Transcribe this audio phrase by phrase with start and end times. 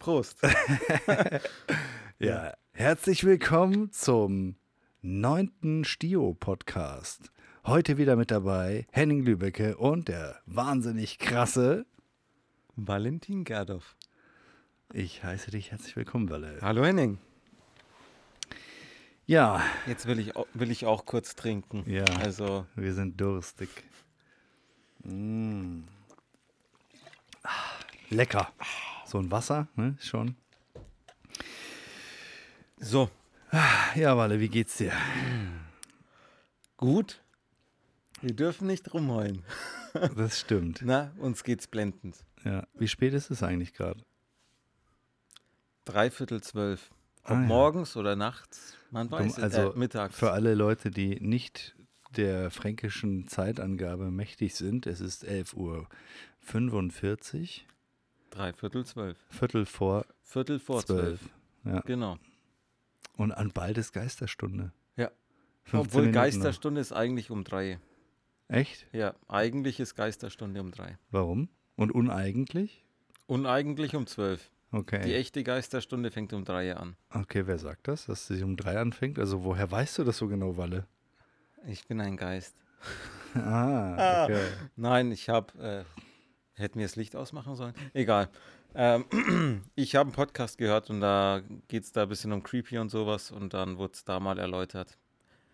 [0.00, 0.38] Prost.
[2.18, 4.56] ja, herzlich willkommen zum
[5.02, 7.30] neunten Stio-Podcast.
[7.66, 11.84] Heute wieder mit dabei Henning Lübecke und der wahnsinnig krasse
[12.76, 13.94] Valentin Gerdoff.
[14.94, 16.56] Ich heiße dich herzlich willkommen, Walle.
[16.62, 17.18] Hallo Henning.
[19.26, 19.62] Ja.
[19.86, 21.84] Jetzt will ich, will ich auch kurz trinken.
[21.86, 22.06] Ja.
[22.22, 22.64] Also.
[22.74, 23.68] Wir sind durstig.
[25.04, 25.82] Mm.
[27.42, 27.50] Ah,
[28.08, 28.50] lecker.
[29.10, 29.96] So ein Wasser, ne?
[30.00, 30.36] Schon.
[32.78, 33.10] So.
[33.96, 34.92] Ja, Walle, wie geht's dir?
[36.76, 37.20] Gut.
[38.22, 39.42] Wir dürfen nicht rumheulen.
[40.16, 40.82] Das stimmt.
[40.84, 42.16] Na, uns geht's blendend.
[42.44, 42.64] Ja.
[42.74, 44.04] Wie spät ist es eigentlich gerade?
[45.84, 46.92] Dreiviertel zwölf.
[47.24, 47.40] Ob ah, ja.
[47.40, 49.42] morgens oder nachts, man weiß es.
[49.42, 50.16] Also äh, mittags.
[50.16, 51.74] Für alle Leute, die nicht
[52.14, 55.88] der fränkischen Zeitangabe mächtig sind, es ist 11 Uhr
[56.38, 57.66] 45.
[58.30, 59.18] Dreiviertel zwölf.
[59.28, 60.06] Viertel vor.
[60.22, 61.20] Viertel vor zwölf.
[61.64, 61.80] Ja.
[61.80, 62.18] Genau.
[63.16, 64.72] Und an bald ist Geisterstunde.
[64.96, 65.10] Ja.
[65.72, 66.86] Obwohl Minuten Geisterstunde noch.
[66.86, 67.78] ist eigentlich um drei.
[68.48, 68.86] Echt?
[68.92, 70.98] Ja, eigentlich ist Geisterstunde um drei.
[71.10, 71.48] Warum?
[71.76, 72.84] Und uneigentlich?
[73.26, 74.50] Uneigentlich um zwölf.
[74.72, 75.02] Okay.
[75.04, 76.96] Die echte Geisterstunde fängt um drei an.
[77.12, 79.18] Okay, wer sagt das, dass sie um drei anfängt?
[79.18, 80.86] Also woher weißt du das so genau, Walle?
[81.66, 82.54] Ich bin ein Geist.
[83.34, 84.46] ah, okay.
[84.76, 85.84] Nein, ich habe äh,
[86.60, 87.74] Hätten wir das Licht ausmachen sollen?
[87.92, 88.28] Egal.
[88.74, 89.04] Ähm,
[89.74, 92.90] ich habe einen Podcast gehört und da geht es da ein bisschen um Creepy und
[92.90, 94.96] sowas und dann wurde es da mal erläutert.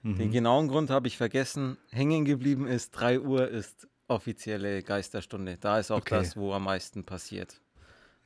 [0.03, 0.19] Mhm.
[0.19, 1.79] Den genauen Grund habe ich vergessen.
[1.91, 5.57] Hängen geblieben ist, 3 Uhr ist offizielle Geisterstunde.
[5.59, 6.17] Da ist auch okay.
[6.17, 7.61] das, wo am meisten passiert.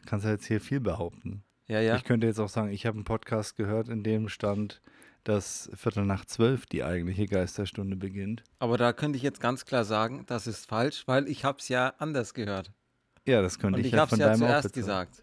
[0.07, 1.43] Kannst du jetzt hier viel behaupten.
[1.67, 1.97] Ja, ja.
[1.97, 4.83] Ich könnte jetzt auch sagen, ich habe einen Podcast gehört, in dem stand,
[5.25, 8.43] dass Viertel nach zwölf die eigentliche Geisterstunde beginnt.
[8.59, 11.69] Aber da könnte ich jetzt ganz klar sagen, das ist falsch, weil ich habe es
[11.69, 12.73] ja anders gehört.
[13.27, 15.23] Ja, das könnte Und ich, ich ja von ja deinem zuerst gesagt.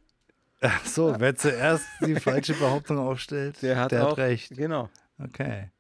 [0.62, 4.56] Ach so, wer zuerst die falsche Behauptung aufstellt, der hat, der auch, hat recht.
[4.56, 4.90] Genau.
[5.20, 5.72] Okay.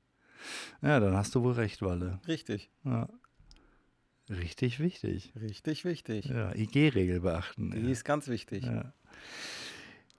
[0.81, 2.19] Ja, dann hast du wohl recht, Walle.
[2.27, 2.69] Richtig.
[2.83, 3.07] Ja.
[4.29, 5.33] Richtig wichtig.
[5.39, 6.25] Richtig wichtig.
[6.25, 7.71] Ja, IG-Regel beachten.
[7.71, 7.89] Die ja.
[7.89, 8.65] ist ganz wichtig.
[8.65, 8.93] Ja.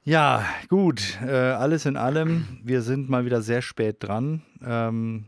[0.05, 1.19] Ja, gut.
[1.23, 4.43] Äh, alles in allem, wir sind mal wieder sehr spät dran.
[4.65, 5.27] Ähm,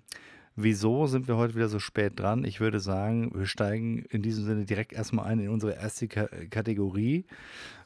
[0.57, 2.45] wieso sind wir heute wieder so spät dran?
[2.45, 6.29] Ich würde sagen, wir steigen in diesem Sinne direkt erstmal ein in unsere erste Ka
[6.49, 7.27] Kategorie.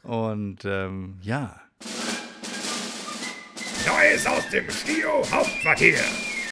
[0.02, 1.60] Und ähm, ja.
[3.86, 5.98] Neues aus dem Stio Hauptquartier.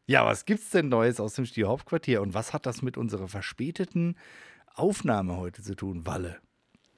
[0.07, 2.21] Ja, was gibt's denn Neues aus dem Stio Hauptquartier?
[2.21, 4.17] Und was hat das mit unserer verspäteten
[4.75, 6.39] Aufnahme heute zu tun, Walle?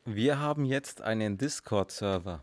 [0.07, 2.43] Wir haben jetzt einen Discord-Server.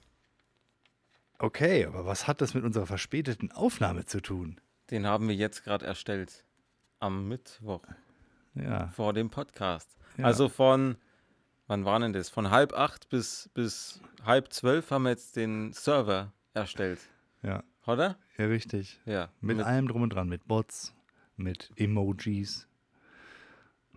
[1.41, 4.61] Okay, aber was hat das mit unserer verspäteten Aufnahme zu tun?
[4.91, 6.45] Den haben wir jetzt gerade erstellt.
[6.99, 7.81] Am Mittwoch.
[8.53, 8.89] Ja.
[8.89, 9.97] Vor dem Podcast.
[10.17, 10.25] Ja.
[10.25, 10.97] Also von,
[11.65, 12.29] wann war denn das?
[12.29, 16.99] Von halb acht bis, bis halb zwölf haben wir jetzt den Server erstellt.
[17.41, 17.63] Ja.
[17.87, 18.19] Oder?
[18.37, 18.99] Ja, richtig.
[19.05, 19.29] Ja.
[19.41, 20.93] Mit, mit allem drum und dran, mit Bots,
[21.37, 22.67] mit Emojis.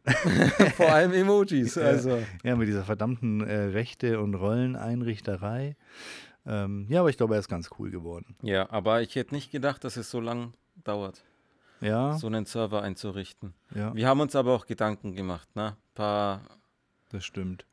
[0.76, 2.22] Vor allem Emojis, also.
[2.42, 5.76] Ja, mit dieser verdammten äh, Rechte- und Rolleneinrichterei.
[6.46, 8.36] Ähm, ja, aber ich glaube, er ist ganz cool geworden.
[8.42, 11.24] Ja, aber ich hätte nicht gedacht, dass es so lang dauert.
[11.80, 12.16] Ja.
[12.18, 13.54] So einen Server einzurichten.
[13.74, 13.94] Ja.
[13.94, 15.76] Wir haben uns aber auch Gedanken gemacht, ne?
[15.94, 16.42] Paar.
[17.10, 17.66] Das stimmt.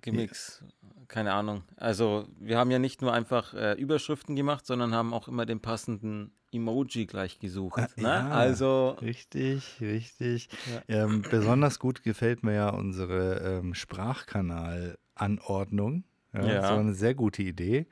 [0.00, 0.68] Gimmicks, ja.
[1.08, 1.64] keine Ahnung.
[1.76, 5.60] Also, wir haben ja nicht nur einfach äh, Überschriften gemacht, sondern haben auch immer den
[5.60, 7.78] passenden Emoji gleich gesucht.
[7.78, 8.02] Ah, ne?
[8.02, 8.96] Ja, also.
[9.00, 10.48] Richtig, richtig.
[10.88, 11.04] Ja.
[11.04, 16.04] Ähm, besonders gut gefällt mir ja unsere ähm, Sprachkanal-Anordnung.
[16.32, 16.54] Ja, ja.
[16.60, 17.86] Das war eine sehr gute Idee.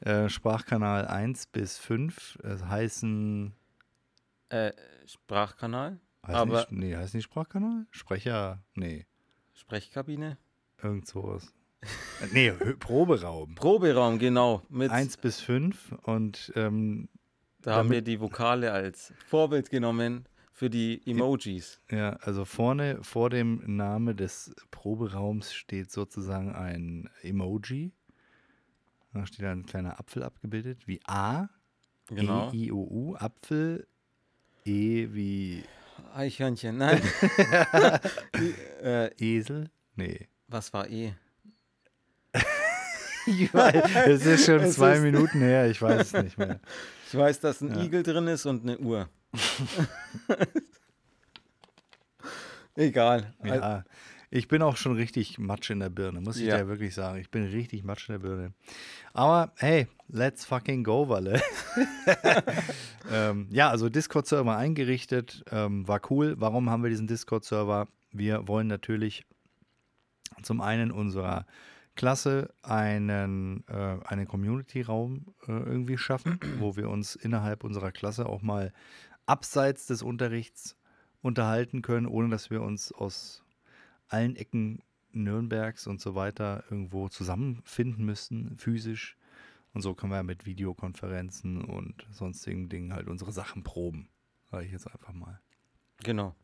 [0.00, 3.52] Äh, Sprachkanal 1 bis 5 äh, heißen.
[4.50, 4.72] Äh,
[5.06, 5.98] Sprachkanal?
[6.26, 7.86] Heißt aber nicht, nee, heißt nicht Sprachkanal?
[7.90, 9.06] Sprecher, nee.
[9.54, 10.38] Sprechkabine?
[10.82, 11.52] Irgend sowas.
[11.82, 13.54] Äh, nee, Proberaum.
[13.54, 14.62] Proberaum, genau.
[14.68, 17.08] Mit 1 bis 5 und ähm,
[17.62, 21.82] da haben wir die Vokale als Vorbild genommen für die Emojis.
[21.90, 27.92] Ja, also vorne vor dem Name des Proberaums steht sozusagen ein Emoji.
[29.12, 31.50] Da steht ein kleiner Apfel abgebildet, wie A,
[32.06, 32.50] genau.
[32.52, 33.86] E, I, O, U, Apfel,
[34.64, 35.62] E wie
[36.14, 37.02] Eichhörnchen, nein.
[38.82, 39.70] äh, Esel?
[39.94, 40.26] Nee.
[40.48, 41.12] Was war E?
[43.26, 46.60] weiß, es ist schon es zwei ist Minuten her, ich weiß es nicht mehr.
[47.08, 47.82] Ich weiß, dass ein ja.
[47.82, 49.10] Igel drin ist und eine Uhr.
[52.76, 53.34] Egal.
[53.42, 53.84] Ja,
[54.30, 56.58] ich bin auch schon richtig Matsch in der Birne, muss ich ja.
[56.58, 57.18] dir wirklich sagen.
[57.18, 58.52] Ich bin richtig Matsch in der Birne.
[59.14, 61.40] Aber hey, let's fucking go, Walle.
[63.10, 66.34] ähm, ja, also Discord-Server eingerichtet, ähm, war cool.
[66.38, 67.88] Warum haben wir diesen Discord-Server?
[68.12, 69.24] Wir wollen natürlich
[70.42, 71.46] zum einen unserer
[71.94, 78.42] klasse einen, äh, einen Community-Raum äh, irgendwie schaffen, wo wir uns innerhalb unserer Klasse auch
[78.42, 78.72] mal
[79.26, 80.76] abseits des Unterrichts
[81.22, 83.44] unterhalten können, ohne dass wir uns aus
[84.08, 84.82] allen Ecken
[85.12, 89.16] Nürnbergs und so weiter irgendwo zusammenfinden müssten, physisch.
[89.72, 94.08] Und so können wir mit Videokonferenzen und sonstigen Dingen halt unsere Sachen proben.
[94.50, 95.40] Sage ich jetzt einfach mal.
[96.02, 96.34] Genau.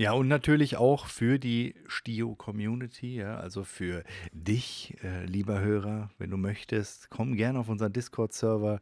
[0.00, 4.02] Ja, und natürlich auch für die Stio-Community, ja, also für
[4.32, 8.80] dich, äh, lieber Hörer, wenn du möchtest, komm gerne auf unseren Discord-Server.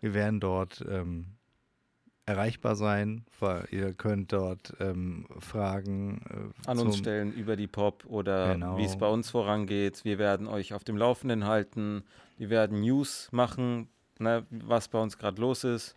[0.00, 1.26] Wir werden dort ähm,
[2.30, 3.24] erreichbar sein.
[3.38, 8.76] Weil Ihr könnt dort ähm, Fragen äh, An uns stellen über die Pop oder Genau.
[8.78, 10.04] wie es bei uns vorangeht.
[10.04, 12.04] Wir werden euch auf dem Laufenden halten.
[12.38, 13.88] Wir werden News machen,
[14.18, 15.94] ne, was bei uns gerade los ist.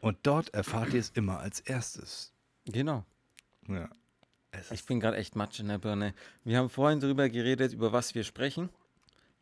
[0.00, 2.32] Und dort erfahrt ihr es immer als erstes.
[2.66, 3.04] Genau.
[3.66, 3.88] Ja.
[4.70, 6.14] Ich bin gerade echt matsch in der Birne.
[6.44, 8.70] Wir haben vorhin darüber geredet, über was wir sprechen.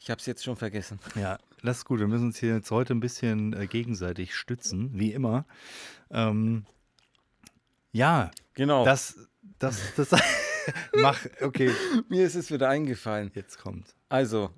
[0.00, 0.98] Ich habe es jetzt schon vergessen.
[1.14, 2.00] ja, das ist gut.
[2.00, 5.44] Wir müssen uns hier jetzt heute ein bisschen äh, gegenseitig stützen, wie immer.
[6.10, 6.64] Ähm,
[7.92, 8.84] ja, Genau.
[8.84, 9.16] das,
[9.58, 10.10] das, das,
[10.94, 11.70] mach, okay,
[12.08, 13.30] Mir ist es wieder eingefallen.
[13.34, 13.94] jetzt kommt.
[14.08, 14.50] Also,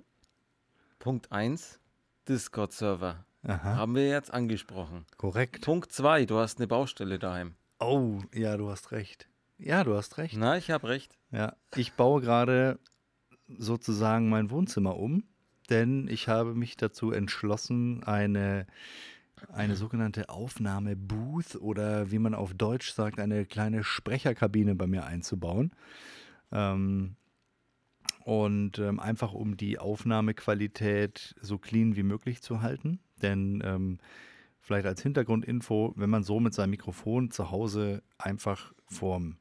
[0.99, 1.81] Punkt 1,
[2.29, 3.25] Discord-Server.
[3.47, 5.07] Haben wir jetzt angesprochen.
[5.17, 5.65] korrekt.
[5.65, 7.55] Punkt 2, du hast eine Baustelle daheim.
[7.81, 9.29] Oh, ja, du hast recht.
[9.59, 10.37] Ja, du hast recht.
[10.37, 11.17] Na, ich habe recht.
[11.31, 12.79] Ja, ich baue gerade
[13.47, 15.23] sozusagen mein Wohnzimmer um,
[15.71, 18.67] denn ich habe mich dazu entschlossen, eine,
[19.53, 25.73] eine sogenannte Aufnahmebooth oder wie man auf Deutsch sagt, eine kleine Sprecherkabine bei mir einzubauen.
[26.53, 27.17] Ähm,
[28.25, 33.01] und ähm, einfach um die Aufnahmequalität so clean wie möglich zu halten.
[33.23, 33.99] Denn ähm,
[34.61, 39.39] vielleicht als Hintergrundinfo, wenn man so mit seinem Mikrofon zu Hause einfach vorm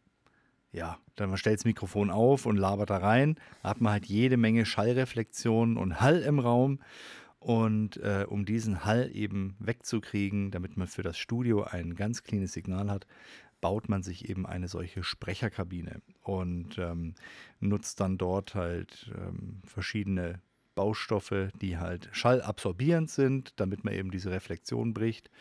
[0.71, 4.05] ja, dann man stellt das Mikrofon auf und labert da rein, da hat man halt
[4.05, 6.79] jede Menge Schallreflexionen und Hall im Raum.
[7.39, 12.51] Und äh, um diesen Hall eben wegzukriegen, damit man für das Studio ein ganz cleanes
[12.53, 13.07] Signal hat,
[13.61, 17.15] baut man sich eben eine solche Sprecherkabine und ähm,
[17.59, 20.41] nutzt dann dort halt ähm, verschiedene
[20.75, 25.31] Baustoffe, die halt schallabsorbierend sind, damit man eben diese Reflexion bricht.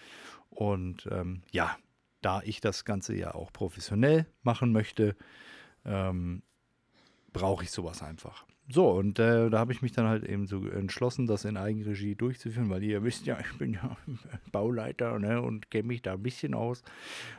[0.48, 1.76] Und ähm, ja,
[2.26, 5.14] da ich das Ganze ja auch professionell machen möchte,
[5.84, 6.42] ähm,
[7.32, 8.44] brauche ich sowas einfach.
[8.68, 12.16] So, und äh, da habe ich mich dann halt eben so entschlossen, das in Eigenregie
[12.16, 13.96] durchzuführen, weil ihr wisst ja, ich bin ja
[14.50, 16.82] Bauleiter ne, und kenne mich da ein bisschen aus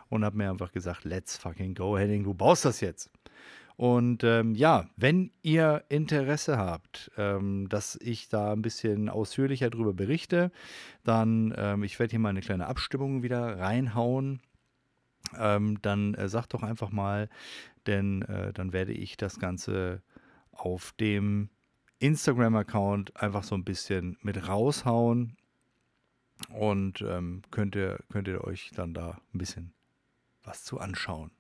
[0.08, 3.12] und habe mir einfach gesagt, let's fucking go, Henning, du baust das jetzt.
[3.76, 9.94] Und ähm, ja, wenn ihr Interesse habt, ähm, dass ich da ein bisschen ausführlicher drüber
[9.94, 10.50] berichte,
[11.04, 14.40] dann, ähm, ich werde hier mal eine kleine Abstimmung wieder reinhauen.
[15.36, 17.30] Ähm, dann äh, sagt doch einfach mal,
[17.86, 20.02] denn äh, dann werde ich das Ganze
[20.52, 21.50] auf dem
[22.00, 25.38] Instagram-Account einfach so ein bisschen mit raushauen
[26.50, 29.74] und ähm, könnt, ihr, könnt ihr euch dann da ein bisschen
[30.44, 31.32] was zu anschauen.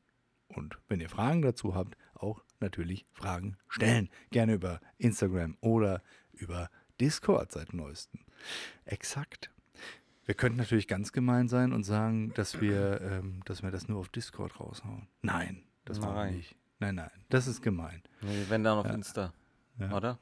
[0.48, 4.10] Und wenn ihr Fragen dazu habt, auch natürlich Fragen stellen.
[4.32, 6.01] Gerne über Instagram oder
[6.34, 8.22] über Discord seit neuestem.
[8.86, 9.51] Exakt.
[10.27, 14.00] Wir könnten natürlich ganz gemein sein und sagen, dass wir, ähm, dass wir das nur
[14.00, 15.07] auf Discord raushauen.
[15.22, 16.53] Nein, das machen wir nicht.
[16.79, 18.03] Nein, nein, das ist gemein.
[18.22, 18.93] Nee, wenn dann auf Ja.
[18.93, 19.34] Insta,
[19.79, 20.19] Ja, oder?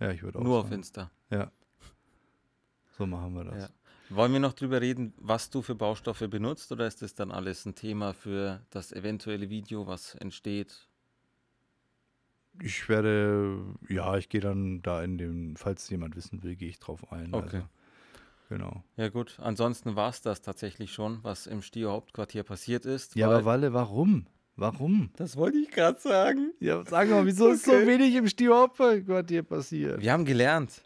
[0.00, 0.74] ja ich würde auch Nur auf sagen.
[0.74, 1.10] Insta.
[1.30, 1.50] Ja.
[2.98, 3.62] So machen wir das.
[3.62, 4.16] Ja.
[4.16, 7.64] Wollen wir noch drüber reden, was du für Baustoffe benutzt oder ist das dann alles
[7.64, 10.88] ein Thema für das eventuelle Video, was entsteht?
[12.60, 16.80] Ich werde, ja, ich gehe dann da in den, falls jemand wissen will, gehe ich
[16.80, 17.32] drauf ein.
[17.32, 17.58] Okay.
[17.58, 17.68] Also,
[18.50, 18.84] genau.
[18.98, 23.14] Ja gut, ansonsten war es das tatsächlich schon, was im Stio Hauptquartier passiert ist.
[23.16, 24.26] Ja, aber Walle, warum?
[24.56, 25.08] Warum?
[25.16, 26.52] das wollte ich gerade sagen.
[26.60, 27.86] Ja, sag mal, wieso ist so Okay.
[27.86, 30.02] wenig im Stierhopper-Quartier passiert?
[30.02, 30.82] Wir haben gelernt.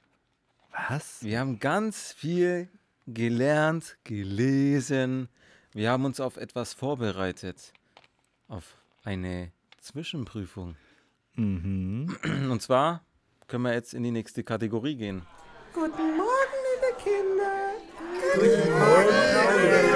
[0.89, 1.25] Was?
[1.25, 2.69] Wir haben ganz viel
[3.09, 5.29] gelernt, gelesen.
[5.73, 7.73] Wir haben uns auf etwas vorbereitet.
[8.47, 10.77] Auf eine Zwischenprüfung.
[11.35, 12.17] Mhm.
[12.51, 13.03] Und zwar
[13.49, 15.23] können wir jetzt in die nächste Kategorie gehen.
[15.75, 16.24] Guten Morgen,
[18.39, 19.95] Kinder.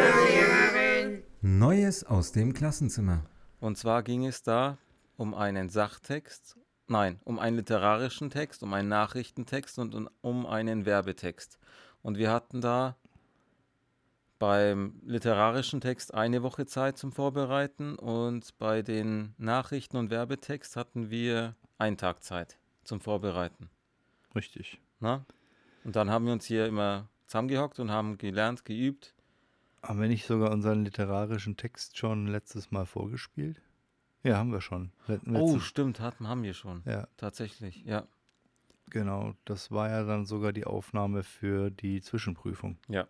[1.41, 3.25] Neues aus dem Klassenzimmer.
[3.61, 4.79] Und zwar ging es da
[5.17, 10.85] um einen Sachtext, nein, um einen literarischen Text, um einen Nachrichtentext und un- um einen
[10.87, 11.59] Werbetext.
[12.03, 12.97] Und wir hatten da
[14.39, 21.11] beim literarischen Text eine Woche Zeit zum Vorbereiten und bei den Nachrichten und Werbetext hatten
[21.11, 23.69] wir einen Tag Zeit zum Vorbereiten.
[24.37, 24.81] Richtig.
[25.01, 25.25] Na?
[25.83, 29.15] Und dann haben wir uns hier immer zusammengehockt und haben gelernt, geübt.
[29.83, 33.61] Haben wir nicht sogar unseren literarischen Text schon letztes Mal vorgespielt?
[34.25, 34.91] Ja, haben wir schon.
[35.07, 36.83] Let- Oh, letztes- stimmt, hatten, haben wir schon.
[36.85, 37.07] ja.
[37.17, 38.07] Tatsächlich, ja.
[38.91, 42.79] Genau, das war ja dann sogar die Aufnahme für die Zwischenprüfung.
[42.89, 43.07] Ja.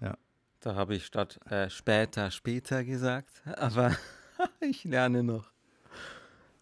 [0.00, 0.16] Ja.
[0.60, 3.94] Da habe ich statt äh, später, später gesagt, aber
[4.60, 5.52] ich lerne noch.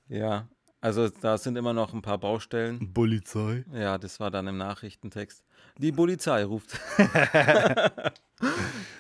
[0.09, 0.49] Ja,
[0.85, 2.93] also da sind immer noch ein paar Baustellen.
[2.93, 3.65] Polizei.
[3.73, 5.43] Ja, das war dann im Nachrichtentext.
[5.79, 6.79] Die Polizei ruft.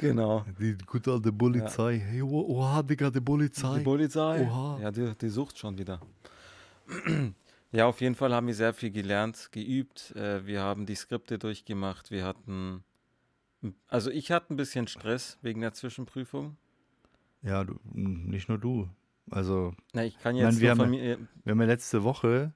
[0.00, 0.46] genau.
[0.58, 1.98] Die gute alte Polizei.
[1.98, 3.80] Hey, oh, oha, Digga, die Polizei.
[3.80, 4.48] Die Polizei.
[4.48, 4.78] Oha.
[4.80, 6.00] Ja, die, die sucht schon wieder.
[7.72, 10.16] ja, auf jeden Fall haben wir sehr viel gelernt, geübt.
[10.16, 12.10] Äh, wir haben die Skripte durchgemacht.
[12.10, 12.82] Wir hatten,
[13.88, 16.56] also ich hatte ein bisschen Stress wegen der Zwischenprüfung.
[17.42, 18.88] ja, du, nicht nur du.
[19.30, 22.04] Also, Na, ich kann Ich meine, jetzt wir haben von mir, wir haben ja letzte
[22.04, 22.52] Woche,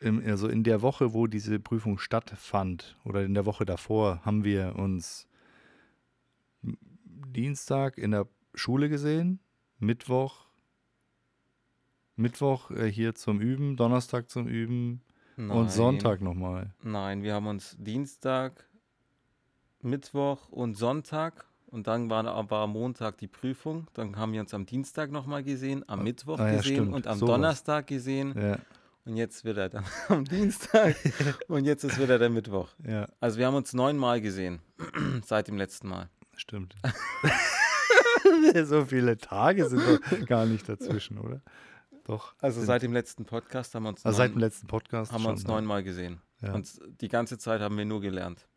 [0.00, 4.44] im, also in der Woche, wo diese Prüfung stattfand, oder in der Woche davor, haben
[4.44, 5.28] wir uns
[6.62, 9.40] Dienstag in der Schule gesehen,
[9.78, 10.46] Mittwoch,
[12.16, 15.02] Mittwoch äh, hier zum Üben, Donnerstag zum Üben
[15.36, 15.50] Nein.
[15.50, 16.74] und Sonntag nochmal.
[16.82, 18.68] Nein, wir haben uns Dienstag,
[19.80, 23.86] Mittwoch und Sonntag und dann war am Montag die Prüfung.
[23.94, 27.06] Dann haben wir uns am Dienstag nochmal gesehen, am Mittwoch ah ja, gesehen stimmt, und
[27.06, 27.34] am sowas.
[27.34, 28.34] Donnerstag gesehen.
[28.36, 28.58] Ja,
[29.04, 30.96] Und jetzt wieder dann am Dienstag
[31.48, 32.68] und jetzt ist wieder der Mittwoch.
[32.86, 34.60] ja, Also wir haben uns neunmal gesehen
[35.24, 36.08] seit dem letzten Mal.
[36.36, 36.74] stimmt.
[38.64, 41.42] so viele Tage sind doch gar nicht dazwischen, oder?
[42.04, 42.34] Doch.
[42.40, 45.22] Also seit dem letzten Podcast haben wir uns, also seit neun, dem letzten Podcast haben
[45.22, 45.54] wir uns schon, ne?
[45.56, 46.20] neunmal gesehen.
[46.40, 46.54] Ja.
[46.54, 48.48] Und die ganze Zeit haben wir nur gelernt.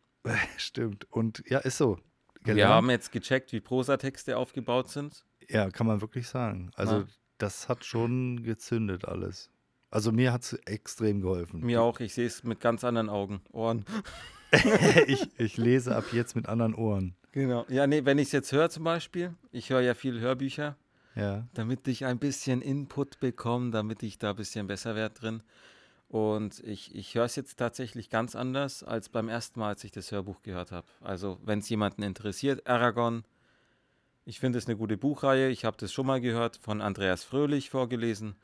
[0.58, 1.06] Stimmt.
[1.12, 2.00] Und ja, ist so.
[2.46, 2.74] Wir Gelernt.
[2.74, 5.24] haben jetzt gecheckt, wie Prosatexte aufgebaut sind.
[5.48, 6.72] Ja, kann man wirklich sagen.
[6.76, 7.06] Also, Ja.
[7.38, 9.50] das hat schon gezündet alles.
[9.92, 11.62] Also, mir hat es extrem geholfen.
[11.62, 13.86] Mir auch, ich sehe es mit ganz anderen Augen, Ohren.
[15.08, 17.16] ich, ich lese ab jetzt mit anderen Ohren.
[17.32, 17.66] Genau.
[17.70, 20.76] Ja, nee, wenn ich es jetzt höre zum Beispiel, ich höre ja viel Hörbücher,
[21.16, 21.48] Ja.
[21.54, 25.44] damit ich ein bisschen Input bekomme, damit ich da ein bisschen besser werde drin.
[26.14, 29.90] Und ich, ich höre es jetzt tatsächlich ganz anders als beim ersten Mal, als ich
[29.90, 30.86] das Hörbuch gehört habe.
[31.02, 33.24] Also, wenn es jemanden interessiert, Aragon,
[34.24, 35.50] ich finde es eine gute Buchreihe.
[35.50, 38.36] Ich habe das schon mal gehört, von Andreas Fröhlich vorgelesen.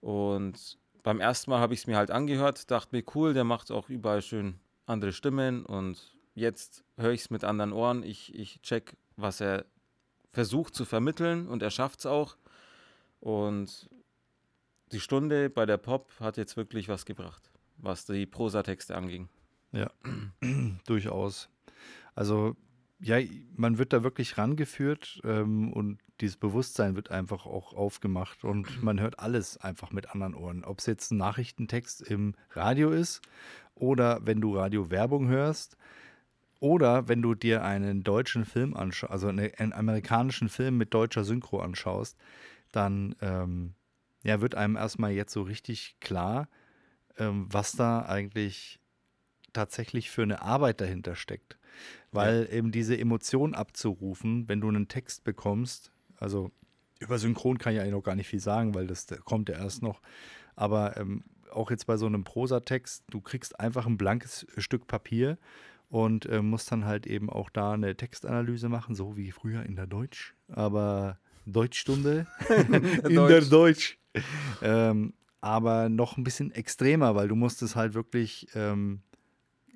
[0.00, 3.70] Und beim ersten Mal habe ich es mir halt angehört, dachte mir, cool, der macht
[3.70, 5.64] auch überall schön andere Stimmen.
[5.64, 8.02] Und jetzt höre ich es mit anderen Ohren.
[8.02, 9.64] Ich, ich check, was er
[10.32, 12.36] versucht zu vermitteln und er schafft es auch.
[13.20, 13.88] Und
[14.92, 19.28] die Stunde bei der Pop hat jetzt wirklich was gebracht, was die Prosatexte anging.
[20.86, 21.48] Durchaus.
[22.14, 22.56] Also,
[23.00, 23.18] ja,
[23.56, 29.00] man wird da wirklich rangeführt ähm, und dieses Bewusstsein wird einfach auch aufgemacht und man
[29.00, 30.64] hört alles einfach mit anderen Ohren.
[30.64, 33.22] Ob es jetzt ein Nachrichtentext im Radio ist
[33.74, 35.76] oder wenn du Radiowerbung hörst
[36.60, 41.24] oder wenn du dir einen deutschen Film anschaust, also eine, einen amerikanischen Film mit deutscher
[41.24, 42.16] Synchro anschaust,
[42.70, 43.74] dann ähm,
[44.22, 46.48] ja, wird einem erstmal jetzt so richtig klar,
[47.18, 48.78] ähm, was da eigentlich
[49.52, 51.58] tatsächlich für eine Arbeit dahinter steckt.
[52.10, 56.52] Weil eben diese Emotion abzurufen, wenn du einen Text bekommst, also
[56.98, 59.82] über Synchron kann ich eigentlich noch gar nicht viel sagen, weil das kommt ja erst
[59.82, 60.00] noch.
[60.54, 65.38] Aber ähm, auch jetzt bei so einem Prosatext, du kriegst einfach ein blankes Stück Papier
[65.88, 69.76] und äh, musst dann halt eben auch da eine Textanalyse machen, so wie früher in
[69.76, 70.34] der Deutsch.
[70.48, 72.26] Aber Deutschstunde
[73.08, 73.98] in der Deutsch.
[74.62, 79.02] Ähm, aber noch ein bisschen extremer, weil du musst es halt wirklich ähm,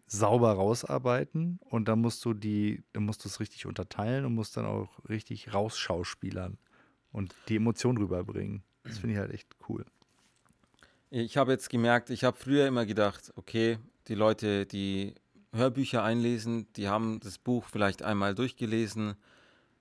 [0.06, 4.56] sauber rausarbeiten und dann musst du die, dann musst du es richtig unterteilen und musst
[4.56, 6.58] dann auch richtig rausschauspielern
[7.12, 8.62] und die Emotion rüberbringen.
[8.84, 9.84] Das finde ich halt echt cool.
[11.10, 15.14] Ich habe jetzt gemerkt, ich habe früher immer gedacht, okay, die Leute, die
[15.52, 19.16] Hörbücher einlesen, die haben das Buch vielleicht einmal durchgelesen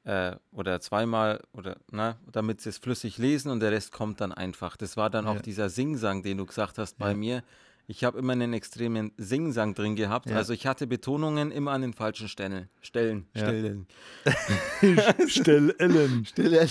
[0.06, 4.32] äh, oder zweimal oder na, damit sie es flüssig lesen und der Rest kommt dann
[4.32, 4.78] einfach.
[4.78, 5.42] Das war dann auch Ja.
[5.42, 7.18] dieser Singsang, den du gesagt hast bei Ja.
[7.18, 7.44] mir.
[7.88, 10.28] Ich habe immer einen extremen Singsang drin gehabt.
[10.30, 10.38] Ja.
[10.38, 12.68] Also ich hatte Betonungen immer an den falschen Stellen.
[12.82, 13.28] Stellen.
[13.36, 13.42] Ja.
[13.42, 13.88] Stellen.
[15.28, 16.26] Stellen.
[16.26, 16.70] Stellen.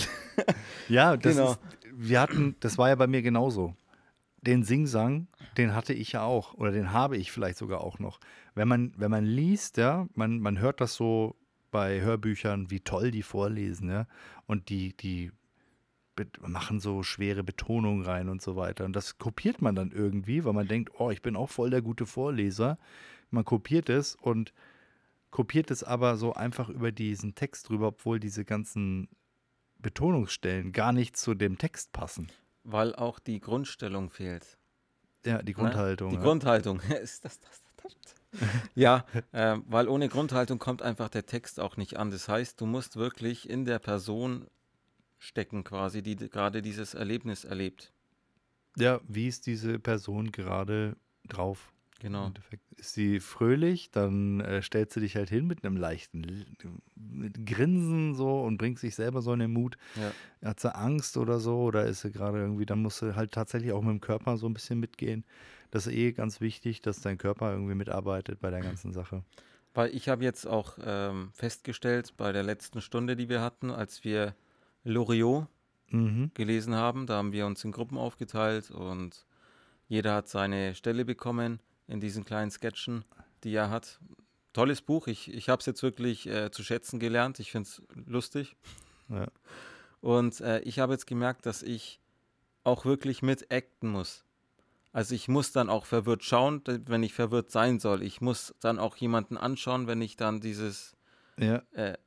[0.89, 1.51] Ja, das Genau.
[1.51, 1.59] ist,
[1.93, 3.75] wir hatten, das war ja bei mir genauso.
[4.41, 5.27] Den Singsang,
[5.57, 8.19] den hatte ich ja auch oder den habe ich vielleicht sogar auch noch.
[8.53, 11.35] Wenn man, wenn man liest, ja, man, man hört das so
[11.75, 14.07] bei Hörbüchern, wie toll die vorlesen, ja,
[14.47, 15.33] und die, die
[16.39, 18.85] machen so schwere Betonungen rein und so weiter.
[18.85, 21.81] Und das kopiert man dann irgendwie, weil man denkt, oh, ich bin auch voll der
[21.81, 22.77] gute Vorleser.
[23.29, 24.53] Man kopiert es und
[25.31, 29.09] kopiert es aber so einfach über diesen Text drüber, obwohl diese ganzen
[29.79, 32.31] Betonungsstellen gar nicht zu dem Text passen.
[32.63, 34.57] Weil auch die Grundstellung fehlt.
[35.25, 35.55] Ja, die Ne?
[35.55, 36.11] Grundhaltung.
[36.11, 36.21] Die ja.
[36.21, 36.79] Grundhaltung.
[37.03, 38.15] Ist das, das, das, das.
[38.75, 42.11] ja, äh, weil ohne Grundhaltung kommt einfach der Text auch nicht an.
[42.11, 44.47] Das heißt, du musst wirklich in der Person
[45.19, 47.91] stecken, quasi, die gerade dieses Erlebnis erlebt.
[48.77, 50.95] ja, wie es diese Person gerade
[51.27, 51.71] drauf.
[51.99, 52.31] Genau.
[52.75, 56.45] Ist sie fröhlich, dann äh, stellt sie dich halt hin mit einem leichten
[56.95, 59.77] mit Grinsen so und bringt sich selber so in den Mut.
[59.95, 60.49] Ja.
[60.49, 63.71] Hat sie Angst oder so oder ist sie gerade irgendwie, dann musst du halt tatsächlich
[63.71, 65.23] auch mit dem Körper so ein bisschen mitgehen.
[65.75, 69.25] Das ist eh ganz wichtig, dass dein Körper irgendwie mitarbeitet bei der ganzen Sache.
[69.73, 74.05] Weil ich habe jetzt auch ähm, festgestellt, bei der letzten Stunde, die wir hatten, als
[74.05, 74.35] wir
[74.85, 75.47] Loriot
[75.89, 76.31] Mhm.
[76.33, 79.25] gelesen haben, da haben wir uns in Gruppen aufgeteilt und
[79.89, 83.03] jeder hat seine Stelle bekommen in diesen kleinen Sketchen,
[83.43, 83.99] die er hat.
[84.53, 87.81] Tolles Buch, ich, ich habe es jetzt wirklich äh, zu schätzen gelernt, ich finde es
[88.07, 88.55] lustig.
[89.09, 89.27] Ja.
[89.99, 91.99] Und äh, ich habe jetzt gemerkt, dass ich
[92.63, 94.24] auch wirklich mit acten muss.
[94.95, 98.01] Also ich muss dann auch verwirrt schauen, wenn ich verwirrt sein soll.
[98.01, 100.95] Ich muss dann auch jemanden anschauen, wenn ich dann dieses
[101.37, 101.97] Ja, äh,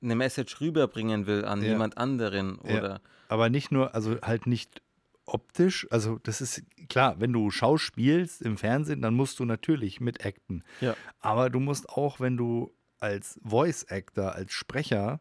[0.00, 1.68] eine Message rüberbringen will an Ja.
[1.68, 2.78] jemand anderen Ja.
[2.78, 4.80] oder aber nicht nur, also halt nicht
[5.26, 10.24] optisch, also das ist klar, wenn du schauspielst im Fernsehen, dann musst du natürlich mit
[10.24, 10.64] acten.
[10.80, 10.96] Ja.
[11.20, 15.20] Aber du musst auch, wenn du als Voice Actor, als Sprecher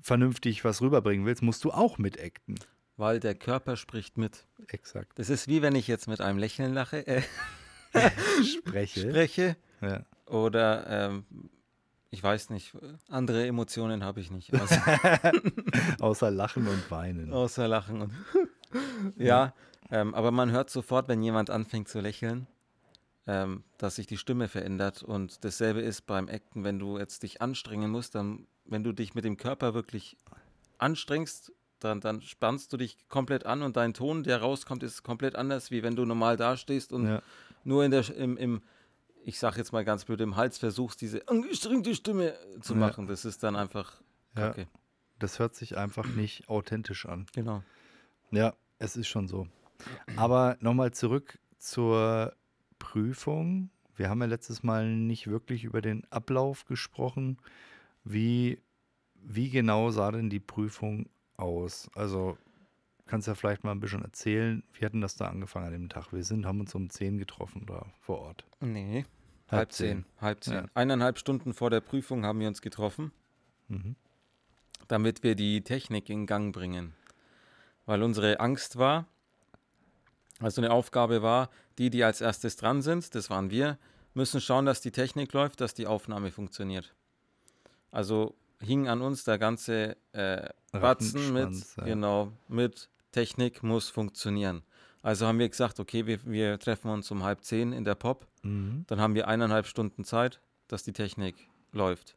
[0.00, 2.54] vernünftig was rüberbringen willst, musst du auch mit acten.
[3.00, 4.46] Weil der Körper spricht mit.
[4.68, 5.18] Exakt.
[5.18, 7.22] Das ist wie wenn ich jetzt mit einem Lächeln lache, äh,
[8.44, 9.00] Spreche.
[9.10, 10.04] spreche Ja.
[10.26, 11.24] oder ähm,
[12.10, 12.76] ich weiß nicht,
[13.08, 14.82] andere Emotionen habe ich nicht, außer,
[16.00, 17.32] Außer Lachen und Weinen.
[17.32, 18.02] außer Lachen.
[18.02, 18.12] Und
[19.16, 19.54] ja,
[19.90, 22.46] ähm, aber man hört sofort, wenn jemand anfängt zu lächeln,
[23.26, 27.40] ähm, dass sich die Stimme verändert und dasselbe ist beim Acten, wenn du jetzt dich
[27.42, 30.16] anstrengen musst, dann, wenn du dich mit dem Körper wirklich
[30.78, 31.52] anstrengst,
[31.84, 35.70] dann, dann spannst du dich komplett an und dein Ton, der rauskommt, ist komplett anders,
[35.70, 37.22] wie wenn du normal dastehst und Ja.
[37.64, 38.62] nur in der, im, im
[39.24, 42.80] ich sag jetzt mal ganz blöd, im Hals versuchst, diese angestrengte Stimme zu Ja.
[42.80, 43.06] machen.
[43.06, 44.00] Das ist dann einfach
[44.36, 44.48] Ja.
[44.48, 44.66] kacke.
[45.18, 47.26] Das hört sich einfach nicht authentisch an.
[47.34, 47.62] Genau.
[48.30, 49.46] Ja, es ist schon so.
[50.16, 52.34] Aber nochmal zurück zur
[52.78, 53.70] Prüfung.
[53.96, 57.36] Wir haben ja letztes Mal nicht wirklich über den Ablauf gesprochen.
[58.04, 58.58] Wie,
[59.14, 61.10] wie genau sah denn die Prüfung
[61.40, 61.90] aus?
[61.94, 62.36] Also
[63.06, 64.62] kannst ja vielleicht mal ein bisschen erzählen.
[64.72, 66.12] Wir hatten das da angefangen an dem Tag.
[66.12, 68.44] Wir sind, haben uns um 10 getroffen da vor Ort.
[68.60, 69.04] Nee.
[69.48, 70.04] Halb Halb zehn.
[70.04, 70.20] zehn.
[70.20, 70.54] Halb zehn.
[70.54, 70.64] Ja.
[70.74, 73.10] Eineinhalb Stunden vor der Prüfung haben wir uns getroffen,
[73.68, 73.96] Mhm.
[74.88, 76.94] damit wir die Technik in Gang bringen.
[77.86, 79.06] Weil unsere Angst war,
[80.38, 83.78] also eine Aufgabe war, die, die als erstes dran sind, das waren wir,
[84.14, 86.94] müssen schauen, dass die Technik läuft, dass die Aufnahme funktioniert.
[87.90, 91.84] Also hing an uns der ganze äh, Batzen mit, ja.
[91.84, 94.62] genau, mit Technik muss funktionieren.
[95.02, 98.26] Also haben wir gesagt, okay, wir, wir treffen uns um halb zehn in der Pop.
[98.42, 98.84] Mhm.
[98.86, 101.36] Dann haben wir eineinhalb Stunden Zeit, dass die Technik
[101.72, 102.16] läuft.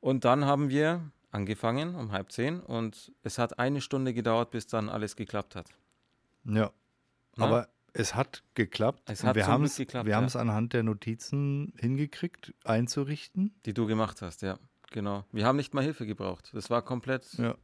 [0.00, 4.66] Und dann haben wir angefangen um halb zehn und es hat eine Stunde gedauert, bis
[4.66, 5.68] dann alles geklappt hat.
[6.44, 6.72] Ja.
[7.36, 7.44] Na?
[7.44, 9.02] Aber es hat geklappt.
[9.06, 10.28] Es hat wir haben es geklappt, wir haben ja.
[10.28, 13.54] es anhand der Notizen hingekriegt, einzurichten.
[13.66, 14.58] Die du gemacht hast, ja,
[14.90, 15.24] genau.
[15.32, 16.50] Wir haben nicht mal Hilfe gebraucht.
[16.52, 17.32] Das war komplett.
[17.34, 17.56] Ja.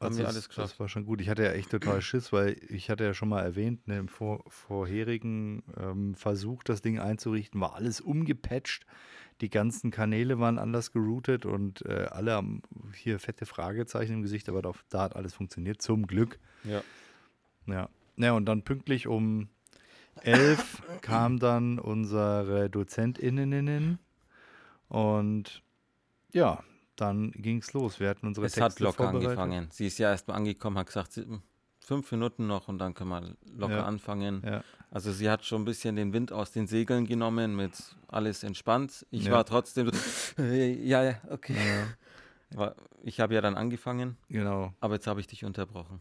[0.00, 0.72] Haben wir das, alles geschafft.
[0.72, 1.22] Das war schon gut.
[1.22, 4.08] Ich hatte ja echt total Schiss, weil ich hatte ja schon mal erwähnt, ne, im
[4.08, 8.84] vor, vorherigen ähm, Versuch, das Ding einzurichten, war alles umgepatcht.
[9.40, 12.62] Die ganzen Kanäle waren anders geroutet und äh, alle haben
[12.94, 16.38] hier fette Fragezeichen im Gesicht, aber da, da hat alles funktioniert, zum Glück.
[16.64, 16.82] Ja.
[17.66, 17.88] Ja.
[18.18, 19.48] Ja, und dann pünktlich um
[20.22, 23.98] elf kam dann unsere DozentInnen
[24.88, 25.62] und
[26.36, 26.62] ja,
[26.96, 27.98] dann ging es los.
[28.00, 29.68] Wir hatten unsere Es Texte hat locker angefangen.
[29.70, 31.20] Sie ist ja erst mal angekommen, hat gesagt,
[31.80, 33.84] fünf Minuten noch und dann können wir locker Ja.
[33.84, 34.42] anfangen.
[34.44, 34.62] Ja.
[34.90, 37.72] Also sie hat schon ein bisschen den Wind aus den Segeln genommen, mit
[38.08, 39.04] alles entspannt.
[39.10, 39.32] Ich Ja.
[39.32, 41.56] war trotzdem so, ja, ja, okay.
[43.02, 44.72] Ich habe ja dann angefangen, Genau.
[44.80, 46.00] aber jetzt habe ich dich unterbrochen.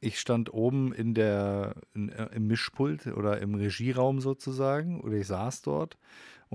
[0.00, 5.26] Ich stand oben in der, in, äh, im Mischpult oder im Regieraum sozusagen, oder ich
[5.26, 5.96] saß dort.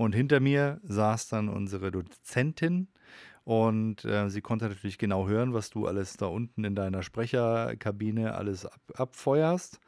[0.00, 2.88] Und hinter mir saß dann unsere Dozentin.
[3.44, 8.34] Und äh, sie konnte natürlich genau hören, was du alles da unten in deiner Sprecherkabine
[8.34, 9.78] alles ab, abfeuerst.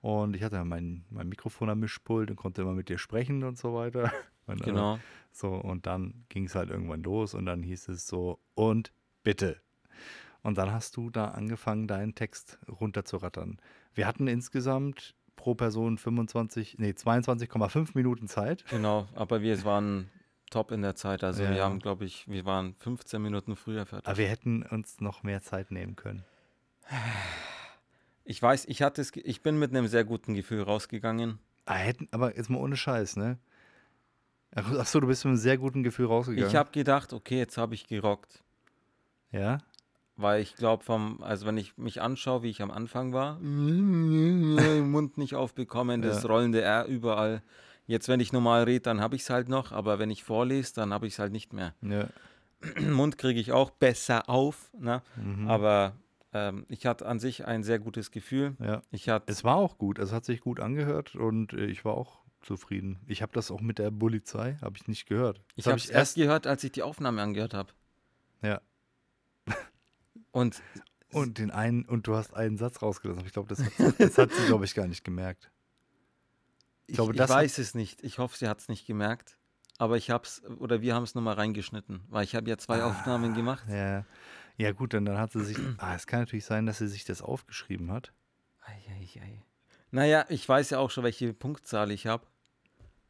[0.00, 3.44] Und ich hatte ja mein, mein Mikrofon am Mischpult und konnte immer mit dir sprechen
[3.44, 4.10] und so weiter.
[4.48, 4.98] Und, äh, Genau.
[5.30, 9.62] So, und dann ging es halt irgendwann los und dann hieß es so, und bitte.
[10.42, 13.58] Und dann hast du da angefangen, deinen Text runterzurattern.
[13.94, 18.64] Wir hatten insgesamt pro Person 25, nee, 22,5 Minuten Zeit.
[18.70, 20.08] Genau, aber wir waren
[20.50, 21.24] top in der Zeit.
[21.24, 21.50] Also Ja.
[21.52, 24.06] wir haben, glaube ich, wir waren 15 Minuten früher fertig.
[24.06, 26.24] Aber wir hätten uns noch mehr Zeit nehmen können.
[28.24, 31.40] Ich weiß, ich hatte es, ich bin mit einem sehr guten Gefühl rausgegangen.
[31.64, 33.36] Ah, hätten, aber jetzt mal ohne Scheiß, ne?
[34.54, 36.48] Ach ach so, du bist mit einem sehr guten Gefühl rausgegangen.
[36.48, 38.44] Ich habe gedacht, okay, jetzt habe ich gerockt.
[39.32, 39.58] Ja?
[40.16, 45.16] Weil ich glaube, vom, also wenn ich mich anschaue, wie ich am Anfang war, Mund
[45.18, 46.28] nicht aufbekommen, das Ja.
[46.28, 47.42] rollende R überall.
[47.86, 50.74] Jetzt, wenn ich normal rede, dann habe ich es halt noch, aber wenn ich vorlese,
[50.74, 51.74] dann habe ich es halt nicht mehr.
[51.82, 52.08] Ja.
[52.80, 55.02] Mund kriege ich auch besser auf, ne?
[55.16, 55.48] Mhm.
[55.48, 55.94] aber
[56.32, 58.54] ähm, ich hatte an sich ein sehr gutes Gefühl.
[58.60, 58.82] ja.
[58.92, 59.98] Ich hatte, Es war auch gut.
[59.98, 63.00] Es hat sich gut angehört und äh, ich war auch zufrieden.
[63.06, 65.40] Ich habe das auch mit der Polizei, habe ich nicht gehört.
[65.56, 67.72] ich Das habe hab es erst gehört, als ich die Aufnahme angehört habe.
[68.42, 68.60] Ja.
[70.32, 70.60] Und
[71.12, 73.24] Und den einen, und du hast einen Satz rausgelassen.
[73.26, 75.50] Ich glaube, das hat, das hat sie, glaube ich, gar nicht gemerkt.
[76.86, 78.02] ich, glaube, ich das hat- weiß es nicht.
[78.02, 79.38] Ich hoffe, sie hat es nicht gemerkt.
[79.78, 82.82] Aber ich habe es, oder wir haben es nochmal reingeschnitten, weil ich habe ja zwei
[82.84, 83.64] Aufnahmen gemacht.
[83.68, 84.06] Ah, Ja.
[84.58, 85.56] Ja, gut, dann, dann hat sie sich.
[85.78, 88.12] Ah, es kann natürlich sein, dass sie sich das aufgeschrieben hat.
[88.64, 89.42] Eieiei.
[89.90, 92.26] Naja, ich weiß ja auch schon, welche Punktzahl ich habe.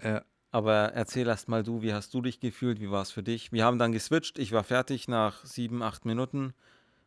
[0.03, 0.25] Ja.
[0.51, 2.81] Aber erzähl erst mal du, wie hast du dich gefühlt?
[2.81, 3.53] Wie war es für dich?
[3.53, 4.39] Wir haben dann geswitcht.
[4.39, 6.55] Ich war fertig nach sieben, acht Minuten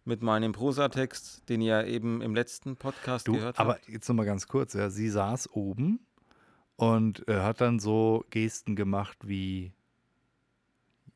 [0.06, 3.90] mit meinem Prosatext, den ihr eben im letzten Podcast Du, gehört aber habt.
[3.90, 6.00] jetzt nochmal ganz kurz, ja, sie saß oben
[6.76, 9.74] und äh, hat dann so Gesten gemacht wie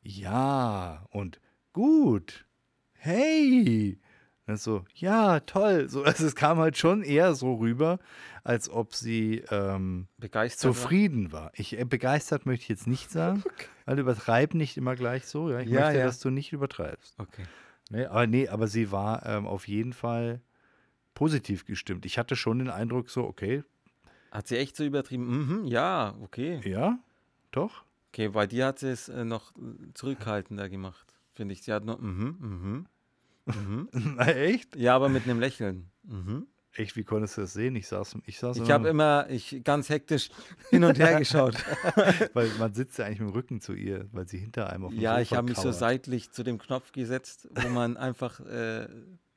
[0.02, 1.40] ja und
[1.72, 2.46] gut,
[2.94, 3.98] hey.
[4.46, 5.88] Und so, ja, toll.
[5.88, 7.98] So, also es kam halt schon eher so rüber,
[8.42, 10.68] als ob sie ähm, Begeistert.
[10.70, 10.74] war?
[10.74, 11.52] zufrieden war.
[11.54, 13.44] Ich, äh, begeistert möchte ich jetzt nicht sagen,
[13.84, 15.50] weil übertreib nicht immer gleich so.
[15.50, 15.60] Ja?
[15.60, 16.06] Ich Ja, möchte, ja.
[16.06, 17.14] dass du nicht übertreibst.
[17.18, 17.44] Okay.
[17.90, 20.40] Nee, aber nee, aber sie war ähm, auf jeden Fall
[21.14, 22.06] positiv gestimmt.
[22.06, 23.64] Ich hatte schon den Eindruck, so, okay,
[24.30, 25.26] Hat sie echt so übertrieben?
[25.26, 26.60] Mhm, ja, okay.
[26.64, 26.98] ja,
[27.50, 27.84] doch.
[28.12, 29.52] Okay, bei dir hat sie es äh, noch
[29.94, 31.62] zurückhaltender gemacht, finde ich.
[31.62, 32.86] Sie hat nur, mhm, mhm,
[33.46, 33.88] mhm.
[34.16, 34.76] Na, echt?
[34.76, 35.90] Ja, aber mit einem Lächeln.
[36.04, 36.46] Mhm.
[36.74, 37.74] Echt, wie konntest du das sehen?
[37.76, 40.30] Ich saß, ich saß Ich habe immer ich, ganz hektisch
[40.70, 41.56] hin und her geschaut.
[42.34, 44.92] weil man sitzt ja eigentlich mit dem Rücken zu ihr, weil sie hinter einem auf
[44.92, 48.38] dem Ja, Sofa ich habe mich so seitlich zu dem Knopf gesetzt, wo man einfach
[48.40, 48.86] äh,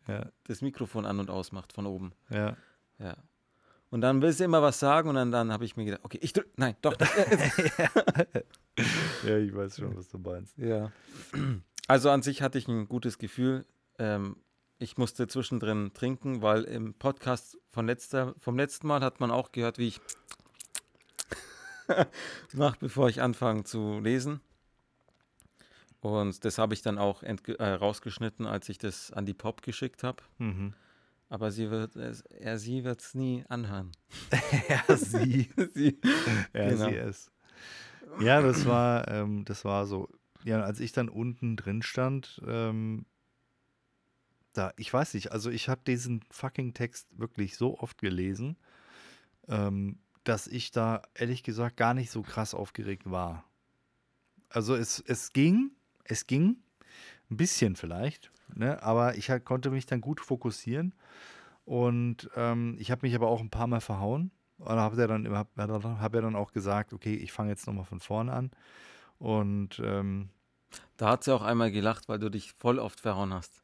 [0.07, 2.13] Ja, das Mikrofon an und ausmacht von oben.
[2.29, 2.55] ja.
[2.99, 3.15] Ja.
[3.89, 6.17] Und dann will sie immer was sagen und dann, dann habe ich mir gedacht, okay,
[6.21, 6.95] ich drück, nein, doch.
[9.23, 10.57] ja, ich weiß schon, was du meinst.
[10.57, 10.91] ja.
[11.87, 13.65] Also an sich hatte ich ein gutes Gefühl.
[13.99, 14.37] Ähm,
[14.83, 19.51] ich musste zwischendrin trinken, weil im Podcast von letzter, vom letzten Mal hat man auch
[19.53, 20.01] gehört, wie ich
[22.53, 24.41] mache, bevor ich anfange zu lesen.
[26.01, 30.03] Und das habe ich dann auch äh, rausgeschnitten, als ich das an die Pop geschickt
[30.03, 30.21] habe.
[30.37, 30.73] Mhm.
[31.29, 33.91] Aber sie wird es, er, sie wird es nie anhören.
[34.69, 35.49] Ja, sie.
[35.73, 35.99] sie,
[36.53, 36.89] Ja, Genau.
[36.89, 37.31] sie ist.
[38.19, 40.09] Ja, das war, ähm, das war so.
[40.43, 43.05] Ja, als ich dann unten drin stand, ähm,
[44.53, 48.57] da, ich weiß nicht, also ich habe diesen fucking Text wirklich so oft gelesen,
[49.47, 53.43] ähm, dass ich da ehrlich gesagt gar nicht so krass aufgeregt war.
[54.49, 55.71] Also es, es ging,
[56.05, 56.57] es ging,
[57.29, 58.81] ein bisschen vielleicht, ne?
[58.83, 60.93] aber ich halt, konnte mich dann gut fokussieren
[61.65, 64.31] und ähm, ich habe mich aber auch ein paar Mal verhauen.
[64.57, 67.99] Und habe ja dann, hab, hab dann auch gesagt, okay, ich fange jetzt nochmal von
[67.99, 68.51] vorne an.
[69.17, 70.29] Und ähm,
[70.97, 73.62] da hat sie auch einmal gelacht, weil du dich voll oft verhauen hast.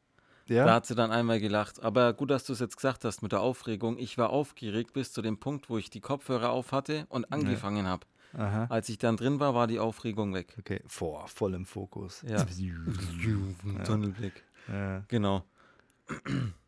[0.50, 1.82] Ja, Da hat sie dann einmal gelacht.
[1.82, 3.98] Aber gut, dass du es jetzt gesagt hast mit der Aufregung.
[3.98, 7.86] Ich war aufgeregt bis zu dem Punkt, wo ich die Kopfhörer auf hatte und angefangen
[7.86, 8.06] habe.
[8.34, 8.66] aha.
[8.68, 10.56] Als ich dann drin war, war die Aufregung weg.
[10.58, 12.22] Okay, vor, voll im Fokus.
[12.28, 12.44] Ja.
[13.84, 14.44] Tunnelblick.
[14.68, 15.04] Ja.
[15.08, 15.44] Genau.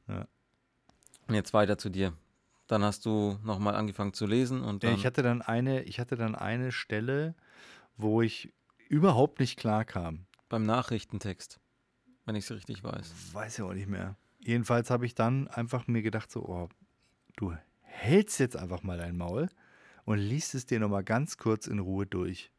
[0.09, 0.27] Ja.
[1.29, 2.13] Und jetzt weiter zu dir.
[2.67, 4.99] Dann hast du nochmal angefangen zu lesen und Ja, dann.
[4.99, 7.35] ich hatte dann eine, ich hatte dann eine Stelle,
[7.97, 8.53] wo ich
[8.89, 10.27] überhaupt nicht klar kam.
[10.49, 11.61] beim Nachrichtentext,
[12.25, 13.13] wenn ich es richtig weiß.
[13.33, 14.17] Weiß ja auch nicht mehr.
[14.39, 16.69] Jedenfalls habe ich dann einfach mir gedacht, so, oh,
[17.37, 19.49] du hältst jetzt einfach mal dein Maul
[20.05, 22.51] und liest es dir nochmal ganz kurz in Ruhe durch.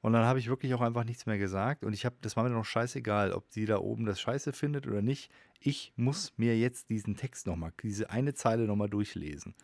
[0.00, 1.84] Und dann habe ich wirklich auch einfach nichts mehr gesagt.
[1.84, 4.86] Und ich habe, das war mir noch scheißegal, ob sie da oben das scheiße findet
[4.86, 5.32] oder nicht.
[5.58, 9.54] Ich muss mir jetzt diesen Text nochmal, diese eine Zeile nochmal durchlesen.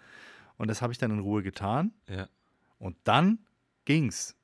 [0.57, 1.93] Und das habe ich dann in Ruhe getan.
[2.09, 2.29] Ja.
[2.79, 3.39] Und dann
[3.85, 4.37] ging's.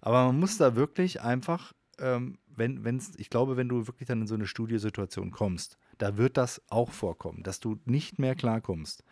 [0.00, 4.20] Aber man muss da wirklich einfach, ähm, wenn, wenn's, ich glaube, wenn du wirklich dann
[4.20, 9.02] in so eine Studiosituation kommst, da wird das auch vorkommen, dass du nicht mehr klarkommst,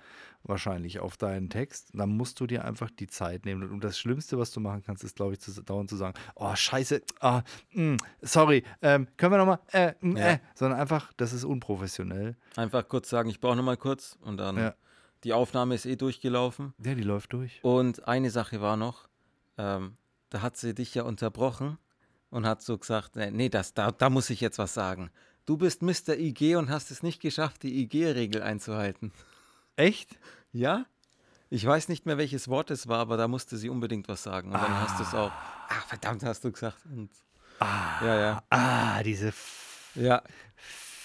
[0.43, 3.71] wahrscheinlich auf deinen Text, dann musst du dir einfach die Zeit nehmen.
[3.71, 6.55] Und das Schlimmste, was du machen kannst, ist, glaube ich, zu, dauernd zu sagen, oh,
[6.55, 10.27] scheiße, ah, mm, sorry, ähm, können wir nochmal, äh, mm, Ja.
[10.33, 12.37] äh, sondern einfach, das ist unprofessionell.
[12.55, 14.57] Einfach kurz sagen, ich brauche nochmal kurz und dann.
[14.59, 14.75] Ja.
[15.25, 16.75] Die Aufnahme ist eh durchgelaufen.
[16.85, 17.59] Ja, die läuft durch.
[17.65, 19.09] Und eine Sache war noch,
[19.57, 19.97] ähm,
[20.31, 21.79] da hat sie dich ja unterbrochen
[22.31, 25.11] und hat so gesagt, nee, nee das, da, da muss ich jetzt was sagen.
[25.47, 26.17] Du bist Mr.
[26.19, 29.13] IG und hast es nicht geschafft, die IG-Regel einzuhalten.
[29.77, 30.19] Echt?
[30.53, 30.85] Ja?
[31.51, 34.49] Ich weiß nicht mehr, welches Wort es war, aber da musste sie unbedingt was sagen.
[34.53, 35.33] Und dann hast du es auch.
[35.69, 36.85] Ach, verdammt, hast du gesagt.
[36.85, 37.11] Und,
[37.61, 38.43] ja, ja.
[38.51, 39.33] Ah, diese
[39.95, 40.23] Ja,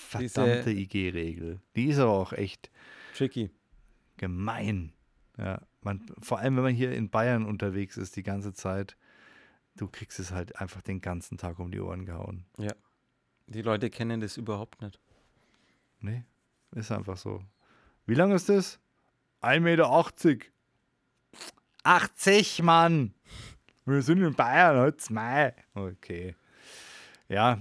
[0.09, 1.61] verdammte IG-Regel.
[1.75, 2.69] Die ist aber auch echt
[3.15, 3.49] Tricky.
[4.17, 4.91] gemein.
[5.37, 8.97] Ja, man, vor allem, wenn man hier in Bayern unterwegs ist die ganze Zeit,
[9.75, 12.45] du kriegst es halt einfach den ganzen Tag um die Ohren gehauen.
[13.47, 14.99] Die Leute kennen das überhaupt nicht.
[15.99, 16.23] Nee,
[16.71, 17.43] ist einfach so.
[18.05, 18.79] Wie lang ist das?
[19.41, 19.89] 1,80 Meter.
[21.83, 23.13] 80, Mann!
[23.85, 25.53] Wir sind in Bayern, halt's Mai.
[25.73, 26.35] Okay.
[27.27, 27.59] Ja,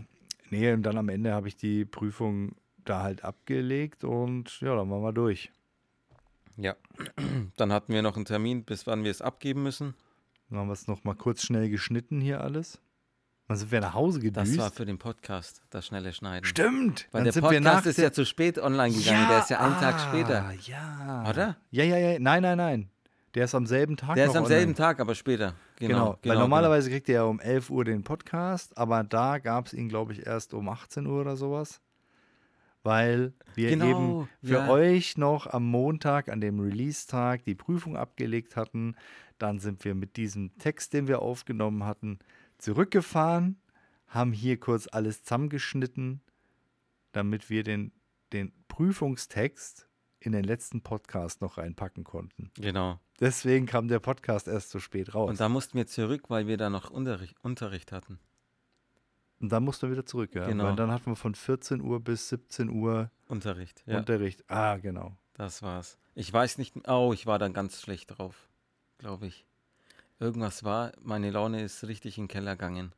[0.50, 4.90] nee, und dann am Ende habe ich die Prüfung da halt abgelegt und ja, dann
[4.90, 5.50] waren wir durch.
[6.56, 6.76] Ja.
[7.56, 9.94] Dann hatten wir noch einen Termin, bis wann wir es abgeben müssen.
[10.52, 12.78] Dann haben wir es noch mal kurz schnell geschnitten hier alles.
[13.48, 14.58] Dann sind wir nach Hause Das gedüst.
[14.58, 16.44] war für den Podcast, das schnelle Schneiden.
[16.44, 17.08] Stimmt!
[17.10, 19.28] Weil dann der Podcast ist ja zu spät online gegangen.
[19.30, 20.52] der ist ja einen Tag ah, später.
[20.66, 21.24] Ja.
[21.26, 21.56] Oder?
[21.70, 22.18] Ja, ja, ja.
[22.18, 22.90] Nein, nein, nein.
[23.34, 24.58] Der ist am selben Tag Der ist am online.
[24.58, 25.54] selben Tag, aber später.
[25.76, 25.88] Genau.
[25.88, 29.68] Genau, genau, weil normalerweise kriegt ihr ja um 11 Uhr den Podcast, aber da gab
[29.68, 31.80] es ihn, glaube ich, erst um 18 Uhr oder sowas.
[32.82, 34.68] Weil wir Genau, eben für ja.
[34.68, 38.96] euch noch am Montag, an dem Release-Tag, die Prüfung abgelegt hatten.
[39.38, 42.18] Dann sind wir mit diesem Text, den wir aufgenommen hatten,
[42.58, 43.60] zurückgefahren,
[44.06, 46.20] haben hier kurz alles zusammengeschnitten,
[47.12, 47.92] damit wir den,
[48.32, 49.88] den Prüfungstext
[50.20, 52.50] in den letzten Podcast noch reinpacken konnten.
[52.54, 53.00] Genau.
[53.20, 55.30] Deswegen kam der Podcast erst so spät raus.
[55.30, 58.18] Und da mussten wir zurück, weil wir da noch Unterricht, Unterricht hatten.
[59.42, 60.46] Und dann mussten wir wieder zurück, ja.
[60.46, 60.64] Genau.
[60.64, 63.98] Weil dann hatten wir von 14 Uhr bis 17 Uhr Unterricht, ja.
[63.98, 64.44] Unterricht.
[64.48, 65.16] Ah, genau.
[65.34, 65.98] Das war's.
[66.14, 68.48] Ich weiß nicht, oh, ich war dann ganz schlecht drauf,
[68.98, 69.44] glaube ich.
[70.20, 72.92] Irgendwas war, meine Laune ist richtig in den Keller gegangen.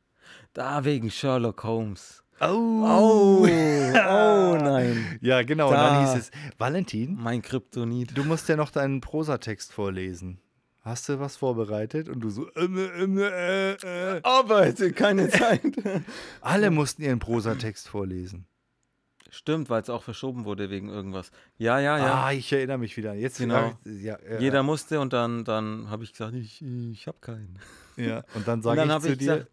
[0.53, 2.23] Da wegen Sherlock Holmes.
[2.41, 2.45] Oh,
[2.83, 5.17] Oh, oh nein.
[5.21, 5.69] Ja, genau.
[5.69, 6.13] Und dann Da.
[6.13, 8.15] hieß es, Valentin, Mein Kryptonit.
[8.17, 10.39] du musst ja noch deinen Prosatext vorlesen.
[10.85, 12.09] Hast du was vorbereitet?
[12.09, 14.21] Und du so, ähm, ähm, äh, äh.
[14.21, 15.63] Arbeite, keine Zeit.
[16.41, 18.45] alle mussten ihren Prosatext vorlesen.
[19.31, 21.31] Stimmt, weil es auch verschoben wurde wegen irgendwas.
[21.57, 22.25] Ja, ja, ja.
[22.25, 23.15] Ah, ich erinnere mich wieder.
[23.15, 23.73] Jetzt Genau.
[23.83, 27.57] Ja, ja, Jeder musste und dann, dann habe ich gesagt, ich, ich habe keinen.
[27.97, 28.23] Ja.
[28.35, 29.51] Und dann sage dann ich habe zu ich dir, gesagt,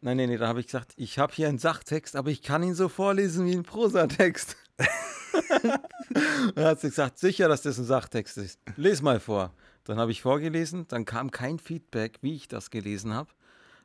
[0.00, 2.64] nein, nein, nee, da habe ich gesagt, ich habe hier einen Sachtext, aber ich kann
[2.64, 4.56] ihn so vorlesen wie ein Prosatext.
[6.56, 8.58] dann hat sie gesagt, sicher, dass das ein Sachtext ist.
[8.76, 9.54] Lies mal vor.
[9.84, 13.30] Dann habe ich vorgelesen, dann kam kein Feedback, wie ich das gelesen habe,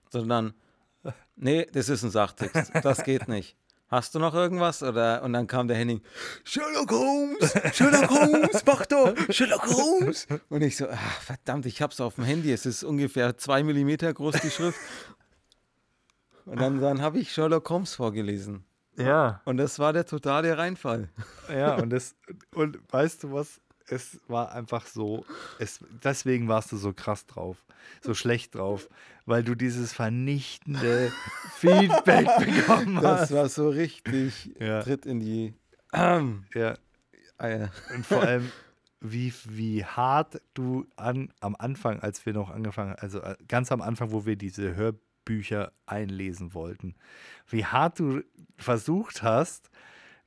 [0.09, 0.53] sondern,
[1.35, 3.57] nee, das ist ein Sachtext, das geht nicht.
[3.89, 4.83] Hast du noch irgendwas?
[4.83, 6.01] Oder, und dann kam der Henning,
[6.43, 10.27] Sherlock Holmes, Sherlock Holmes, mach doch, Sherlock Holmes.
[10.49, 14.13] Und ich so, ach, verdammt, ich hab's auf dem Handy, es ist ungefähr zwei Millimeter
[14.13, 14.79] groß, die Schrift.
[16.45, 18.65] Und dann, dann habe ich Sherlock Holmes vorgelesen.
[18.97, 21.09] ja, Und das war der totale Reinfall.
[21.49, 22.15] Ja, und das,
[22.53, 23.61] und weißt du was?
[23.89, 25.25] Es war einfach so,
[25.59, 27.57] es, deswegen warst du so krass drauf,
[28.01, 28.89] so schlecht drauf,
[29.25, 31.11] weil du dieses vernichtende
[31.55, 33.31] Feedback bekommen Das hast.
[33.31, 34.81] war so richtig Ja.
[34.83, 35.53] Tritt in die
[35.93, 36.75] ähm, Ja,
[37.37, 37.71] Eier.
[37.95, 38.51] und vor allem,
[38.99, 43.81] wie, wie hart du an, am Anfang, als wir noch angefangen, also äh, ganz am
[43.81, 46.95] Anfang, wo wir diese Hörbücher einlesen wollten,
[47.47, 48.21] wie hart du
[48.57, 49.69] versucht hast,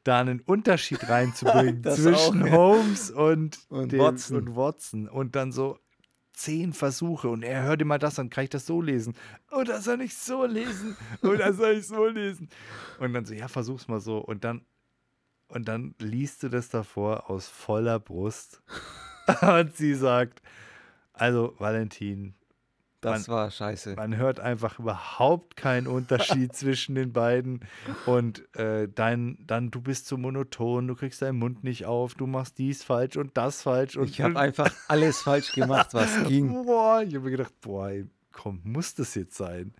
[0.05, 2.53] da einen Unterschied reinzubringen zwischen auch, ja.
[2.53, 4.37] Holmes und, Und dem, Watson.
[4.37, 5.79] und Watson und dann so
[6.33, 9.15] zehn Versuche und er hört immer das, dann kann ich das so lesen.
[9.51, 10.97] Oh, das soll ich so lesen.
[11.23, 12.49] Oh, das soll ich so lesen.
[12.99, 14.19] Und dann so, ja, versuch's mal so.
[14.19, 14.65] Und dann,
[15.49, 18.63] und dann liest du das davor aus voller Brust.
[19.43, 20.41] und sie sagt,
[21.13, 22.35] also Valentin,
[23.01, 23.95] Das war scheiße.
[23.97, 27.61] man hört einfach überhaupt keinen Unterschied zwischen den beiden.
[28.07, 32.27] Und äh, dein, dann, du bist zu monoton, du kriegst deinen Mund nicht auf, du
[32.27, 33.97] machst dies falsch und das falsch.
[33.97, 36.49] Und Ich habe einfach alles falsch gemacht, was ging.
[36.65, 37.91] Boah, ich habe mir gedacht, boah,
[38.33, 39.73] komm, muss das jetzt sein?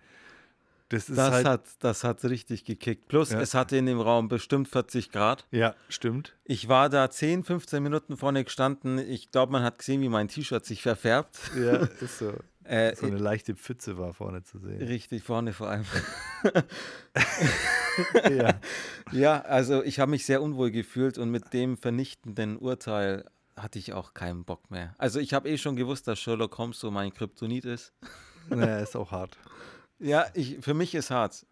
[0.89, 1.45] Das ist Das halt.
[1.47, 3.07] hat, das hat richtig gekickt.
[3.07, 3.39] Plus, Ja.
[3.39, 5.45] es hatte in dem Raum bestimmt 40 Grad.
[5.51, 6.35] ja, stimmt.
[6.43, 8.97] Ich war da 10, 15 Minuten vorne gestanden.
[8.97, 11.39] Ich glaube, man hat gesehen, wie mein T-Shirt sich verfärbt.
[11.57, 12.33] Ja, ist so.
[12.63, 14.81] Äh, So eine leichte Pfütze war vorne zu sehen.
[14.81, 15.85] richtig vorne vor allem.
[18.31, 18.59] ja.
[19.11, 23.25] Ja, also ich habe mich sehr unwohl gefühlt und mit dem vernichtenden Urteil
[23.57, 24.95] hatte ich auch keinen Bock mehr.
[24.97, 27.93] Also ich habe eh schon gewusst, dass Sherlock Holmes so mein Kryptonit ist.
[28.49, 29.37] ja, ist auch hart.
[29.99, 31.45] Ja, ich, für mich ist hart.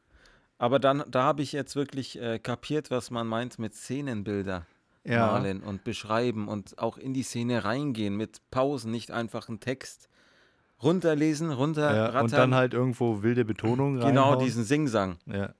[0.57, 4.65] Aber dann, da habe ich jetzt wirklich äh, kapiert, was man meint mit Szenenbilder
[5.05, 5.27] Ja.
[5.27, 10.09] malen und beschreiben und auch in die Szene reingehen mit Pausen, nicht einfach einen Text
[10.81, 12.13] runterlesen, runterrattern.
[12.13, 14.45] Ja, und dann halt irgendwo wilde Betonungen genau reinhauen.
[14.45, 15.17] diesen Singsang.
[15.25, 15.53] Ja.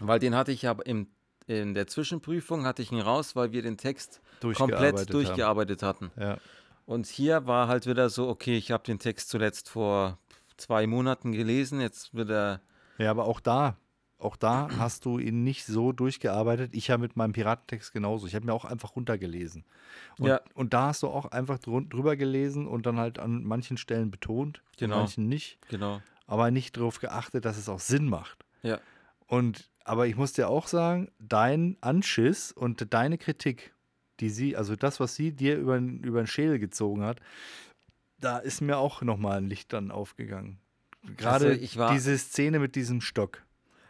[0.00, 1.08] Weil den hatte ich ja im,
[1.46, 5.12] in der Zwischenprüfung hatte ich ihn raus, weil wir den Text Durchgearbeitet komplett haben.
[5.12, 6.10] durchgearbeitet hatten.
[6.18, 6.38] Ja.
[6.86, 10.18] Und hier war halt wieder so, okay, ich habe den Text zuletzt vor
[10.56, 12.60] zwei Monaten gelesen, jetzt wird er,
[12.98, 13.76] ja, aber auch da,
[14.22, 16.74] auch da hast du ihn nicht so durchgearbeitet.
[16.74, 18.26] Ich ja mit meinem Piratentext genauso.
[18.26, 19.64] Ich habe mir auch einfach runtergelesen.
[20.18, 20.40] Und, Ja.
[20.54, 24.62] und da hast du auch einfach drüber gelesen und dann halt an manchen Stellen betont,
[24.78, 24.94] Genau.
[24.96, 25.58] an manchen nicht.
[25.68, 26.00] Genau.
[26.26, 28.44] Aber nicht darauf geachtet, dass es auch Sinn macht.
[28.62, 28.78] Ja.
[29.26, 33.74] Und aber ich muss dir auch sagen, dein Anschiss und deine Kritik,
[34.20, 37.18] die sie, also das, was sie dir über, über den Schädel gezogen hat,
[38.20, 40.60] da ist mir auch nochmal ein Licht dann aufgegangen.
[41.16, 43.42] Gerade Also ich war- diese Szene mit diesem Stock.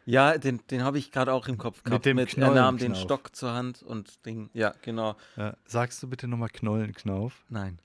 [0.04, 2.04] Ja, den, den habe ich gerade auch im Kopf gehabt.
[2.04, 2.94] dem er nahm den.
[2.94, 4.50] Stock zur Hand und Ding.
[4.52, 5.16] Ja, genau.
[5.36, 7.44] Ja, sagst du bitte nochmal Knollenknauf?
[7.48, 7.78] Nein.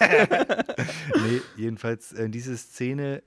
[0.00, 3.22] nee, jedenfalls äh, diese Szene,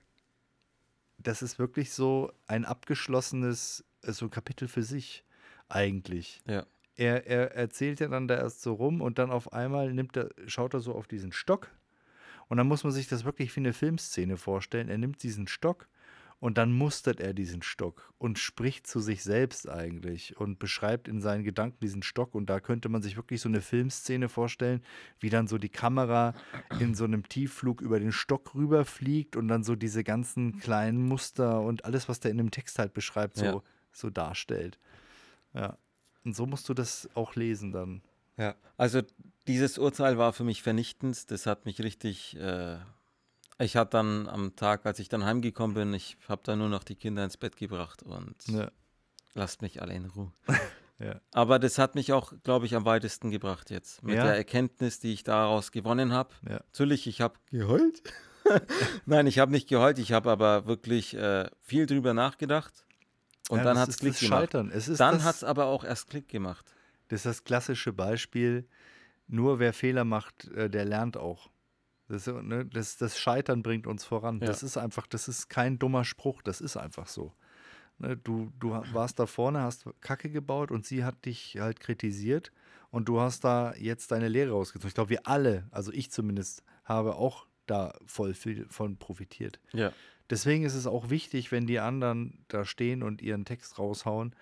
[1.17, 5.23] das ist wirklich so ein abgeschlossenes äh, so Kapitel für sich
[5.69, 6.41] eigentlich.
[6.45, 6.65] Ja.
[6.97, 10.29] Er, er erzählt ja dann da erst so rum und dann auf einmal nimmt er,
[10.47, 11.69] schaut er so auf diesen Stock
[12.47, 14.89] und dann muss man sich das wirklich wie eine Filmszene vorstellen.
[14.89, 15.87] Er nimmt diesen Stock
[16.41, 21.21] und dann mustert er diesen Stock und spricht zu sich selbst eigentlich und beschreibt in
[21.21, 22.33] seinen Gedanken diesen Stock.
[22.33, 24.81] Und da könnte man sich wirklich so eine Filmszene vorstellen,
[25.19, 26.33] wie dann so die Kamera
[26.79, 31.61] in so einem Tiefflug über den Stock rüberfliegt und dann so diese ganzen kleinen Muster
[31.61, 33.61] und alles, was der in dem Text halt beschreibt, so, Ja.
[33.91, 34.79] so darstellt.
[35.53, 35.77] Ja.
[36.25, 38.01] Und so musst du das auch lesen dann.
[38.37, 38.55] Ja.
[38.77, 39.03] Also
[39.45, 41.29] dieses Urteil war für mich vernichtend.
[41.29, 42.35] Das hat mich richtig.
[42.37, 42.79] Äh,
[43.61, 46.83] ich hatte dann am Tag, als ich dann heimgekommen bin, ich habe dann nur noch
[46.83, 48.69] die Kinder ins Bett gebracht und Ja.
[49.33, 50.31] lasst mich alle in Ruhe.
[50.99, 51.19] Ja.
[51.31, 54.03] Aber das hat mich auch, glaube ich, am weitesten gebracht jetzt.
[54.03, 54.23] Mit Ja.
[54.25, 56.29] der Erkenntnis, die ich daraus gewonnen habe.
[56.43, 58.03] Natürlich, ich habe geheult.
[59.07, 62.85] Nein, ich habe nicht geheult, ich habe aber wirklich äh, viel drüber nachgedacht.
[63.49, 64.53] Und Ja, dann hat es Klick gemacht.
[64.53, 66.75] Dann hat es aber auch erst Klick gemacht.
[67.07, 68.67] Das ist das klassische Beispiel.
[69.27, 71.49] Nur wer Fehler macht, äh, der lernt auch.
[72.11, 74.39] Das, ne, das, das Scheitern bringt uns voran.
[74.39, 74.47] Ja.
[74.47, 77.33] Das ist einfach, das ist kein dummer Spruch, das ist einfach so.
[77.99, 82.51] Ne, du, du warst da vorne, hast Kacke gebaut und sie hat dich halt kritisiert
[82.89, 84.89] und du hast da jetzt deine Lehre rausgezogen.
[84.89, 89.59] Ich glaube, wir alle, also ich zumindest, habe auch da voll viel von profitiert.
[89.71, 89.93] Ja.
[90.29, 94.35] Deswegen ist es auch wichtig, wenn die anderen da stehen und ihren Text raushauen,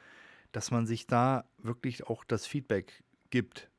[0.52, 3.70] dass man sich da wirklich auch das Feedback gibt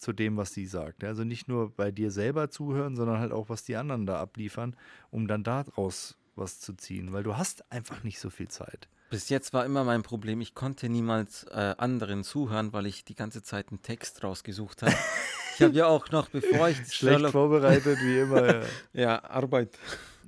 [0.00, 1.04] zu dem, was sie sagt.
[1.04, 4.74] Also nicht nur bei dir selber zuhören, sondern halt auch, was die anderen da abliefern,
[5.10, 8.88] um dann daraus was zu ziehen, weil du hast einfach nicht so viel Zeit.
[9.10, 13.16] Bis jetzt war immer mein Problem, ich konnte niemals äh, anderen zuhören, weil ich die
[13.16, 14.94] ganze Zeit einen Text rausgesucht habe.
[15.56, 18.46] ich habe ja auch noch, bevor ich Schlecht Sherlock, vorbereitet, wie immer.
[18.46, 18.62] ja.
[18.92, 19.76] ja, Arbeit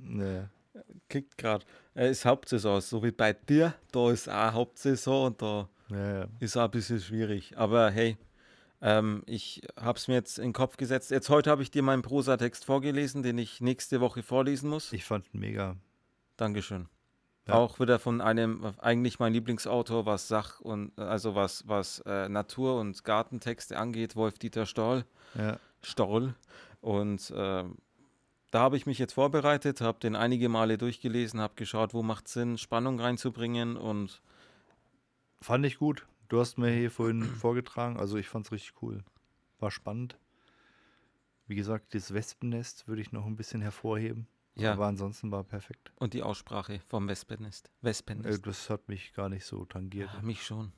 [0.05, 0.41] Nee.
[1.07, 1.65] kickt gerade.
[1.95, 6.27] Äh, ist Hauptsaison, so wie bei dir, da ist auch Hauptsaison und da Ja, ja.
[6.39, 7.57] ist auch ein bisschen schwierig.
[7.57, 8.17] Aber hey,
[8.83, 11.09] ähm, ich habe es mir jetzt in den Kopf gesetzt.
[11.09, 14.91] Jetzt heute habe ich dir meinen Prosatext vorgelesen, den ich nächste Woche vorlesen muss.
[14.91, 15.77] Ich fand ihn mega.
[16.37, 16.87] Dankeschön.
[17.47, 17.55] Ja.
[17.55, 22.79] Auch wieder von einem, eigentlich mein Lieblingsautor, was Sach- und also was, was äh, Natur-
[22.79, 25.05] und Gartentexte angeht, Wolf-Dieter Stoll.
[25.35, 25.57] Ja.
[25.81, 26.35] Stoll.
[26.81, 27.77] Und ähm,
[28.51, 32.27] da habe ich mich jetzt vorbereitet, habe den einige Male durchgelesen, habe geschaut, wo macht
[32.27, 34.21] Sinn, Spannung reinzubringen und
[35.43, 36.05] Fand ich gut.
[36.33, 39.03] Du hast mir hier vorhin vorgetragen, also ich fand es richtig cool.
[39.59, 40.17] War spannend.
[41.45, 44.25] Wie gesagt, das Wespennest würde ich noch ein bisschen hervorheben.
[44.55, 45.91] ja, Aber ansonsten war perfekt.
[45.99, 47.67] und die Aussprache vom Wespennest.
[47.67, 48.47] Äh, Wespennest.
[48.47, 50.09] das hat mich gar nicht so tangiert.
[50.11, 50.71] Ja, mich schon.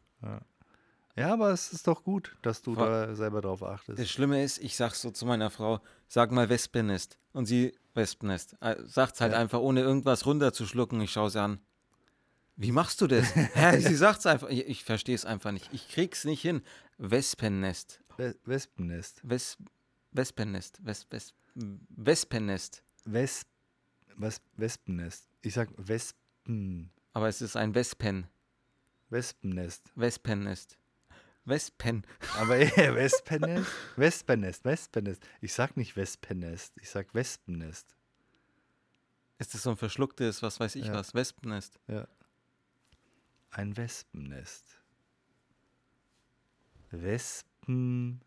[1.15, 3.97] Ja, aber es ist doch gut, dass du Vor- da selber drauf achtest.
[3.97, 7.17] Das Schlimme ist, ich sag so zu meiner Frau, sag mal Wespennest.
[7.31, 8.57] Und sie Wespennest.
[8.59, 9.39] Äh, sagt's halt Ja.
[9.39, 10.99] einfach, ohne irgendwas runterzuschlucken.
[10.99, 11.61] Ich schaue sie an.
[12.57, 13.35] Wie machst du das?
[13.35, 14.49] Hä, sie sagt's einfach.
[14.49, 15.69] Ich, ich verstehe es einfach nicht.
[15.73, 16.61] Ich krieg's nicht hin.
[16.97, 18.01] Wespennest.
[18.17, 19.19] We Wespennest.
[19.23, 19.57] Wes
[20.11, 20.79] Wespennest.
[20.85, 21.33] Wes Wes
[21.89, 22.83] Wespennest.
[23.05, 23.47] Wesp
[24.17, 25.27] was Wespennest.
[25.41, 26.89] Ich sag Wespen.
[27.13, 28.27] Aber es ist ein Wespen.
[29.09, 29.91] Wespennest.
[29.95, 30.77] Wespennest.
[31.43, 32.05] Wespen.
[32.39, 33.69] Aber ja, Wespennest?
[33.97, 35.21] Wespennest, Wespennest.
[35.41, 37.95] Ich sag nicht Wespennest, ich sag Wespennest.
[39.37, 40.93] Ist das so ein verschlucktes, was weiß ich Ja.
[40.93, 41.13] was?
[41.13, 41.77] Wespennest.
[41.87, 42.07] Ja.
[43.55, 44.65] Ein Wespennest.
[46.91, 48.19] Wespen.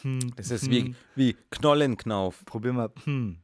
[0.00, 0.70] Hm, Es ist hm.
[0.70, 2.42] wie, wie Knollenknauf.
[2.46, 2.90] Probier mal.
[3.04, 3.36] Hm.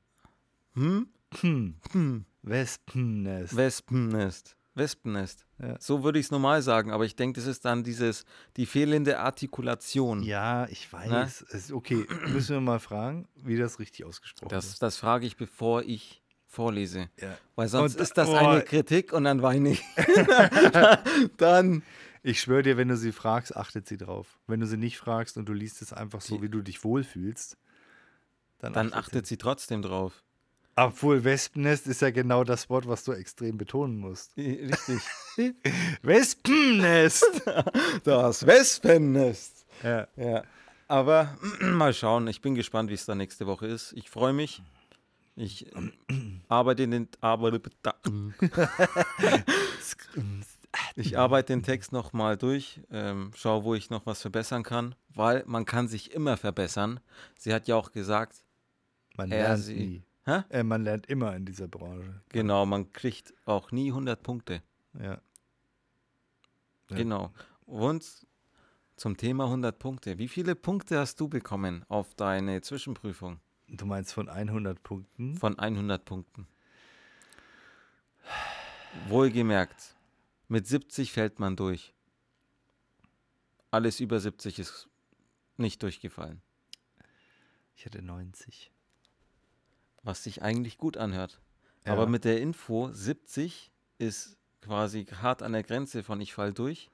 [0.73, 1.09] Hm?
[1.41, 1.75] Hm.
[1.93, 2.25] Hm.
[2.43, 3.55] Wespennest.
[3.55, 4.57] Wespennest.
[4.75, 5.45] Wespennest.
[5.61, 5.77] Ja.
[5.79, 8.25] So würde ich es normal sagen, aber ich denke, das ist dann dieses,
[8.57, 10.23] die fehlende Artikulation.
[10.23, 11.43] ja, ich weiß.
[11.49, 15.37] Es ist okay, müssen wir mal fragen, wie das richtig ausgesprochen Das, das frage ich,
[15.37, 16.23] bevor ich
[16.57, 17.09] vorlese.
[17.21, 17.37] Ja.
[17.55, 18.35] Weil sonst Und- ist das oh.
[18.35, 19.85] eine Kritik und dann weine ich.
[21.37, 21.83] dann.
[22.23, 24.41] Ich schwöre dir, wenn du sie fragst, achtet sie drauf.
[24.49, 27.57] Wenn du sie nicht fragst und du liest es einfach so, wie du dich wohlfühlst,
[28.59, 30.25] dann, Dann achtet sie trotzdem drauf.
[30.75, 34.37] Obwohl Wespennest ist ja genau das Wort, was du extrem betonen musst.
[34.37, 35.01] Richtig.
[36.03, 37.25] Wespennest.
[38.05, 39.67] Das Wespennest.
[39.83, 40.09] ja.
[40.17, 40.43] Ja.
[40.89, 42.29] Aber mal schauen.
[42.29, 43.93] Ich bin gespannt, wie es dann nächste Woche ist.
[43.93, 44.63] Ich freue mich.
[45.37, 45.91] Ich äh,
[46.49, 47.09] arbeite in den
[50.97, 54.95] ich arbeite den Text noch mal durch, ähm, schaue, wo ich noch was verbessern kann,
[55.11, 57.01] weil man kann sich immer verbessern.
[57.39, 58.43] Sie hat ja auch gesagt,
[59.17, 59.75] Man Er, lernt sie.
[59.75, 60.03] nie.
[60.25, 60.43] Hä?
[60.49, 62.23] Äh, man lernt immer in dieser Branche.
[62.31, 64.63] genau, man kriegt auch nie 100 Punkte.
[64.99, 65.21] Ja.
[66.91, 66.97] Ja.
[66.97, 67.33] Genau.
[67.67, 68.27] Und
[68.97, 70.19] zum Thema 100 Punkte.
[70.19, 75.37] Wie viele Punkte hast du bekommen auf deine Zwischenprüfung Du meinst von 100 Punkten?
[75.37, 76.47] von 100 Punkten?
[79.09, 79.97] Wohlgemerkt,
[80.49, 81.93] mit 70 fällt man durch.
[83.71, 84.89] Alles über 70 ist
[85.57, 86.41] nicht durchgefallen,
[87.77, 88.73] Ich hatte 90.
[90.03, 91.41] was sich eigentlich gut anhört.
[91.85, 91.93] Ja.
[91.93, 96.91] Aber mit der Info 70 ist quasi hart an der Grenze von ich fall durch.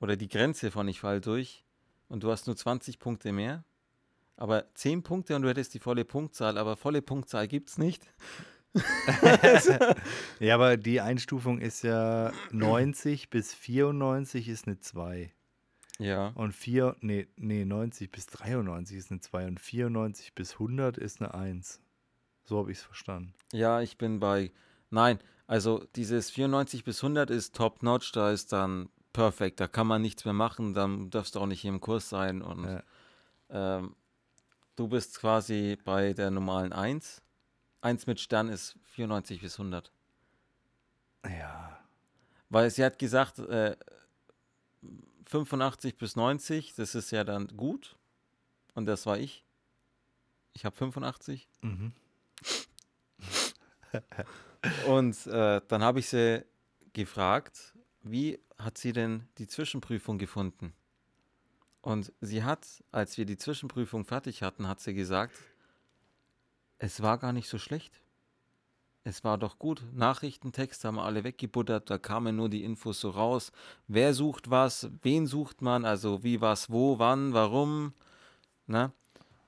[0.00, 1.64] Oder die Grenze von ich fall durch.
[2.08, 3.64] Und du hast nur 20 Punkte mehr.
[4.40, 6.58] Aber 10 Punkte und du hättest die volle Punktzahl.
[6.58, 8.04] Aber volle Punktzahl gibt es nicht.
[10.38, 15.32] Ja, aber die Einstufung ist ja 90 bis 94 ist eine 2.
[15.98, 16.28] Ja.
[16.28, 21.20] Und 4, nee, nee, 90 bis 93 ist eine 2 und 94 bis 100 ist
[21.20, 21.80] eine 1.
[22.44, 23.34] So habe ich es verstanden.
[23.52, 24.50] Ja, ich bin bei.
[24.90, 28.12] Nein, also dieses 94 bis 100 ist top-notch.
[28.12, 29.60] Da ist dann perfekt.
[29.60, 30.72] Da kann man nichts mehr machen.
[30.74, 32.40] Dann darfst du auch nicht hier im Kurs sein.
[32.40, 32.82] Und Ja.
[33.50, 33.94] ähm,
[34.80, 37.20] du bist quasi bei der normalen 1.
[37.82, 39.92] 1 mit Stern ist 94 bis 100.
[41.26, 41.78] Ja.
[42.48, 43.76] Weil sie hat gesagt, äh,
[45.26, 47.96] 85 bis 90, das ist ja dann gut.
[48.74, 49.44] Und das war ich.
[50.54, 51.46] Ich habe 85.
[51.60, 51.92] Mhm.
[54.86, 56.42] Und äh, dann habe ich sie
[56.94, 60.72] gefragt, wie hat sie denn die Zwischenprüfung gefunden?
[61.82, 65.34] Und sie hat, als wir die Zwischenprüfung fertig hatten, hat sie gesagt,
[66.78, 68.00] es war gar nicht so schlecht.
[69.02, 69.82] Es war doch gut.
[69.94, 73.50] Nachrichtentext haben wir alle weggebuttert, da kamen nur die Infos so raus.
[73.88, 77.94] Wer sucht was, wen sucht man, also wie, was, wo, wann, warum.
[78.66, 78.92] Ne?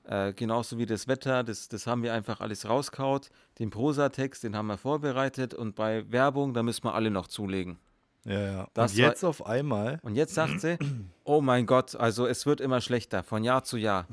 [0.05, 3.29] Äh, genauso wie das Wetter, das, das haben wir einfach alles rauskaut.
[3.59, 7.77] Den Prosatext, den haben wir vorbereitet und bei Werbung, da müssen wir alle noch zulegen.
[8.25, 8.67] Ja, ja.
[8.73, 9.99] Das und jetzt auf einmal.
[10.01, 10.77] Und jetzt sagt sie,
[11.23, 14.07] oh mein Gott, also es wird immer schlechter, von Jahr zu Jahr.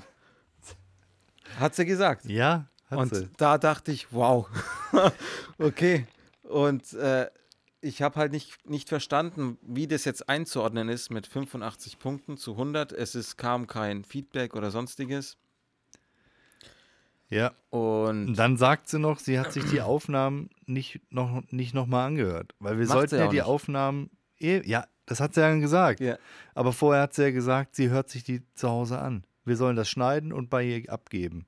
[1.58, 2.24] Hat sie gesagt.
[2.26, 3.28] Ja, hat und sie.
[3.36, 4.48] da dachte ich, wow,
[5.58, 6.06] okay.
[6.42, 7.30] Und äh,
[7.80, 12.52] ich habe halt nicht, nicht verstanden, wie das jetzt einzuordnen ist mit 85 Punkten zu
[12.52, 12.92] 100.
[12.92, 15.38] Es ist, kam kein Feedback oder sonstiges.
[17.30, 17.52] Ja.
[17.70, 22.54] Und dann sagt sie noch, sie hat sich die Aufnahmen nicht noch nicht nochmal angehört.
[22.58, 23.44] Weil wir sollten ja die nicht.
[23.44, 24.10] Aufnahmen.
[24.38, 26.00] eh- Ja, das hat sie ja gesagt.
[26.00, 26.18] Ja.
[26.54, 29.24] Aber vorher hat sie ja gesagt, sie hört sich die zu Hause an.
[29.44, 31.46] Wir sollen das schneiden und bei ihr abgeben.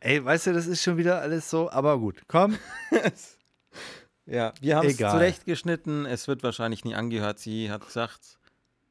[0.00, 1.70] Ey, weißt du, das ist schon wieder alles so.
[1.70, 2.56] Aber gut, komm.
[4.26, 6.06] Ja, wir haben es zurechtgeschnitten.
[6.06, 7.38] Es wird wahrscheinlich nie angehört.
[7.40, 8.38] Sie hat gesagt,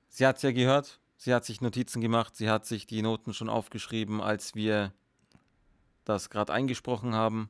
[0.10, 1.00] sie hat es ja gehört.
[1.18, 2.36] Sie hat sich Notizen gemacht.
[2.36, 4.92] Sie hat sich die Noten schon aufgeschrieben, als wir
[6.10, 7.50] das gerade eingesprochen haben.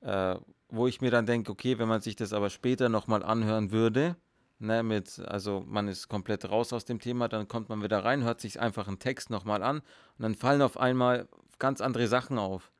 [0.00, 0.36] Äh,
[0.70, 4.16] wo ich mir dann denke, okay, wenn man sich das aber später nochmal anhören würde,
[4.58, 8.24] ne, mit, also man ist komplett raus aus dem Thema, dann kommt man wieder rein,
[8.24, 12.38] hört sich einfach einen Text nochmal an und dann fallen auf einmal ganz andere Sachen
[12.38, 12.70] auf.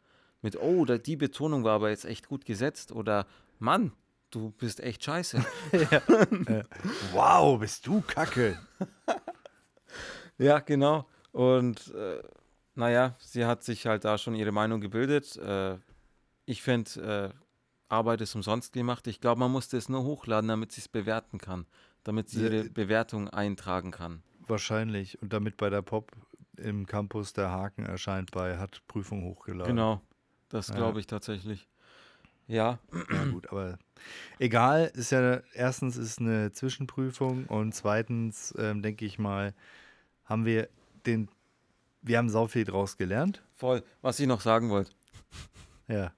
[0.43, 3.26] Mit, oh, da, die Betonung war aber jetzt echt gut gesetzt oder
[3.59, 3.93] Mann,
[4.30, 5.45] du bist echt scheiße.
[7.12, 8.59] Wow, bist du kacke.
[10.36, 11.07] ja, genau.
[11.32, 12.22] Und äh,
[12.78, 15.36] naja, sie hat sich halt da schon ihre Meinung gebildet.
[15.36, 15.78] Äh,
[16.46, 17.38] ich finde, äh,
[17.88, 19.06] Arbeit ist umsonst gemacht.
[19.06, 21.66] Ich glaube, man musste es nur hochladen, damit sie es bewerten kann.
[22.04, 24.22] Damit sie Sehr- ihre Bewertung eintragen kann.
[24.46, 25.20] Wahrscheinlich.
[25.20, 26.12] Und damit bei der Pop
[26.56, 29.74] im Campus der Haken erscheint bei hat Prüfung hochgeladen.
[29.74, 30.00] Genau.
[30.48, 30.76] Das Ja.
[30.76, 31.68] glaube ich tatsächlich.
[32.46, 32.78] Ja,
[33.10, 33.78] Ja, gut, aber
[34.38, 39.54] egal, ist ja erstens ist eine Zwischenprüfung und zweitens ähm, denke ich mal,
[40.24, 40.68] haben wir
[41.04, 41.28] den,
[42.09, 43.42] wir haben sau viel draus gelernt.
[43.54, 43.84] voll.
[44.00, 44.92] Was ich noch sagen wollte.
[45.90, 46.12] Ja.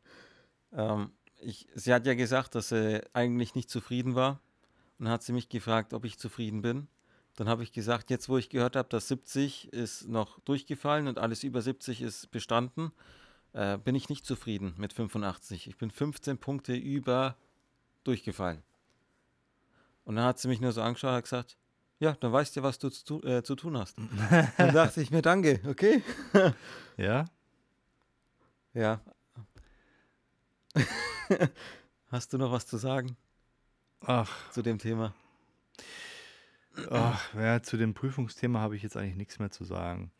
[0.73, 4.41] Ähm, ich, sie hat ja gesagt, dass sie eigentlich nicht zufrieden war.
[4.99, 6.89] Und dann hat sie mich gefragt, ob ich zufrieden bin.
[7.37, 11.19] Dann habe ich gesagt, jetzt wo ich gehört habe, dass 70 ist noch durchgefallen und
[11.19, 12.91] alles über 70 ist bestanden,
[13.53, 15.69] äh, bin ich nicht zufrieden mit 85.
[15.69, 17.37] Ich bin 15 Punkte über
[18.05, 18.63] durchgefallen.
[20.05, 21.57] Und dann hat sie mich nur so angeschaut und gesagt,
[22.01, 23.97] ja, dann weißt du, was du zu, äh, zu tun hast.
[24.57, 26.03] dann dachte ich mir, danke, okay.
[26.97, 27.25] Ja?
[28.75, 29.01] Ja.
[32.09, 33.17] Hast du noch was zu sagen?
[34.01, 35.15] Ach, zu dem Thema?
[36.89, 40.13] ach ja, zu dem Prüfungsthema habe ich jetzt eigentlich nichts mehr zu sagen.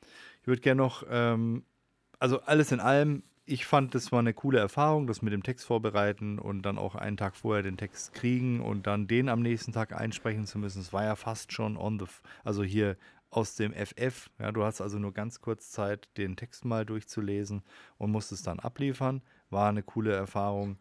[0.43, 1.65] Ich würde gerne noch, ähm,
[2.19, 5.67] also alles in allem, ich fand, das war eine coole Erfahrung, das mit dem Text
[5.67, 9.73] vorbereiten und dann auch einen Tag vorher den Text kriegen und dann den am nächsten
[9.73, 10.81] Tag einsprechen zu müssen.
[10.81, 12.05] Es war ja fast schon on the,
[12.45, 12.97] also hier
[13.31, 14.31] aus dem FF.
[14.39, 17.65] Ja, du hast also nur ganz kurz Zeit, den Text mal durchzulesen
[17.99, 19.21] und musstest dann abliefern.
[19.51, 20.79] War eine coole Erfahrung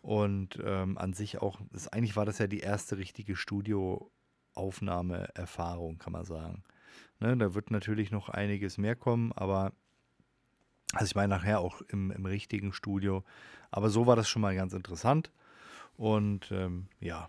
[0.00, 6.14] und ähm, an sich auch, das, eigentlich war das ja die erste richtige Studioaufnahmeerfahrung, kann
[6.14, 6.64] man sagen.
[7.20, 9.74] Ne, da wird natürlich noch einiges mehr kommen, aber
[10.92, 13.24] also ich meine nachher auch im, im richtigen Studio.
[13.70, 15.30] Aber so war das schon mal ganz interessant.
[15.96, 17.28] Und ähm, ja,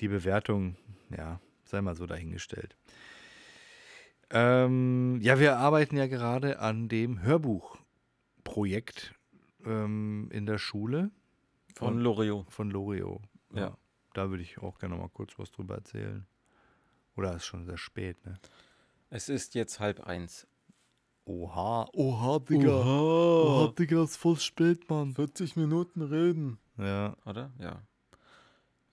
[0.00, 0.76] die Bewertung,
[1.16, 2.76] ja, sei mal so dahingestellt.
[4.30, 9.14] Ähm, ja, wir arbeiten ja gerade an dem Hörbuchprojekt
[9.64, 11.10] ähm, in der Schule
[11.74, 12.50] Von Loriot.
[12.50, 13.20] von Lorio.
[13.52, 13.76] Ja.
[14.14, 16.26] Da würde ich auch gerne mal kurz was drüber erzählen.
[17.16, 18.38] Oder ist schon sehr spät, ne?
[19.10, 20.48] Es ist jetzt halb eins.
[21.26, 22.84] Oha, oha, Digga.
[22.84, 25.14] Oha, Digga, ist voll spät, Mann.
[25.14, 26.58] 40 Minuten reden.
[26.76, 27.50] Ja, Oder?
[27.58, 27.82] Ja.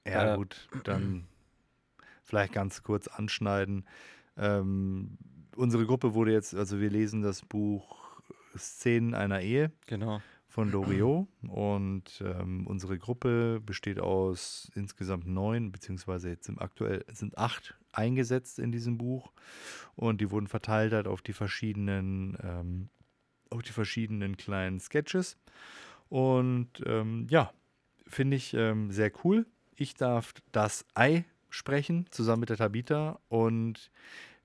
[0.07, 1.27] ja Äh, gut, dann
[2.23, 3.85] vielleicht ganz kurz anschneiden.
[4.37, 5.17] Ähm,
[5.57, 8.21] unsere Gruppe wurde jetzt, also wir lesen das Buch
[8.57, 10.21] Szenen einer Ehe Genau.
[10.47, 17.37] von Loriot und ähm, unsere Gruppe besteht aus insgesamt neun, beziehungsweise jetzt im aktuell sind
[17.37, 19.31] acht eingesetzt in diesem Buch
[19.95, 22.89] und die wurden verteilt halt auf die verschiedenen, ähm,
[23.49, 25.37] auf die verschiedenen kleinen Sketches
[26.09, 27.53] und ähm, ja,
[28.07, 29.45] finde ich ähm, sehr cool.
[29.75, 33.91] Ich darf das Ei sprechen, zusammen mit der Tabita und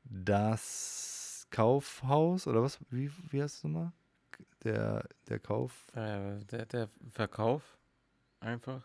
[0.04, 2.78] das Kaufhaus oder was?
[2.90, 3.92] Wie, wie heißt es nochmal?
[4.64, 7.78] Der, der Kauf, Äh, der, der Verkauf.
[8.40, 8.82] Einfach.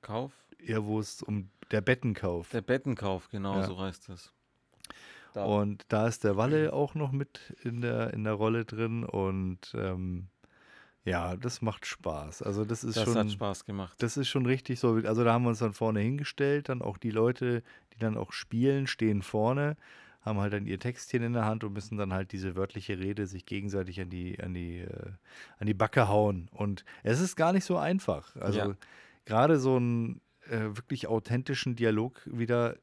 [0.00, 0.32] Kauf.
[0.60, 2.50] ja, wo es um der Bettenkauf.
[2.50, 3.64] Der Bettenkauf, genau, Ja.
[3.66, 4.32] so heißt es.
[5.32, 5.44] Da.
[5.44, 9.58] Und da ist der Walle auch noch mit in der, in der Rolle drin und
[9.74, 10.28] ähm,
[11.04, 12.42] ja, das macht Spaß.
[12.42, 13.16] Also das ist das schon.
[13.16, 14.00] hat Spaß gemacht.
[14.00, 14.94] Das ist schon richtig so.
[15.04, 17.62] Also da haben wir uns dann vorne hingestellt, dann auch die Leute,
[17.92, 19.76] die dann auch spielen, stehen vorne,
[20.22, 23.26] haben halt dann ihr Textchen in der Hand und müssen dann halt diese wörtliche Rede
[23.26, 25.10] sich gegenseitig an die, an die, äh,
[25.58, 26.48] an die Backe hauen.
[26.52, 28.34] Und es ist gar nicht so einfach.
[28.36, 28.74] Also Ja.
[29.26, 32.76] gerade so einen äh, wirklich authentischen Dialog wieder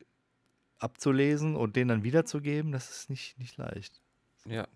[0.79, 4.01] abzulesen und den dann wiederzugeben, das ist nicht, nicht leicht.
[4.45, 4.67] Ja.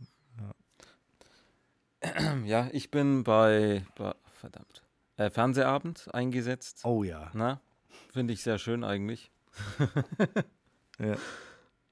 [2.43, 4.83] Ja, ich bin bei, bei verdammt,
[5.17, 6.81] äh, Fernsehabend eingesetzt.
[6.83, 7.31] Oh ja.
[7.33, 7.59] Na,
[8.11, 9.31] finde ich sehr schön eigentlich,
[10.99, 11.15] Ja,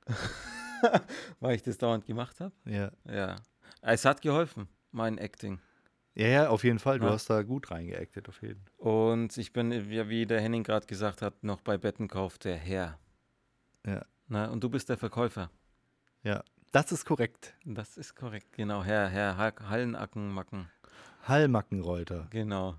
[1.39, 2.53] weil ich das dauernd gemacht habe.
[2.65, 2.91] ja.
[3.05, 3.35] Ja.
[3.81, 5.59] Es hat geholfen, mein Acting.
[6.15, 6.99] Ja, ja, auf jeden Fall.
[6.99, 7.11] Du Ja.
[7.13, 11.21] hast da gut reingeactet, auf jeden Und ich bin, ja, wie der Henning gerade gesagt
[11.21, 12.99] hat, noch bei Bettenkauf der Herr.
[13.85, 14.05] Ja.
[14.27, 15.49] Na, und du bist der Verkäufer.
[16.23, 17.55] Ja, das ist korrekt.
[17.65, 18.83] Das ist korrekt, genau.
[18.83, 20.69] Herr, Herr Ha- Hallenacken, Macken.
[21.27, 22.27] Hallmackenreuter.
[22.29, 22.75] Genau.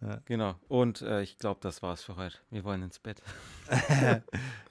[0.00, 0.20] Ja.
[0.26, 0.56] Genau.
[0.68, 2.36] Und äh, ich glaube, das war's für heute.
[2.50, 3.22] Wir wollen ins Bett.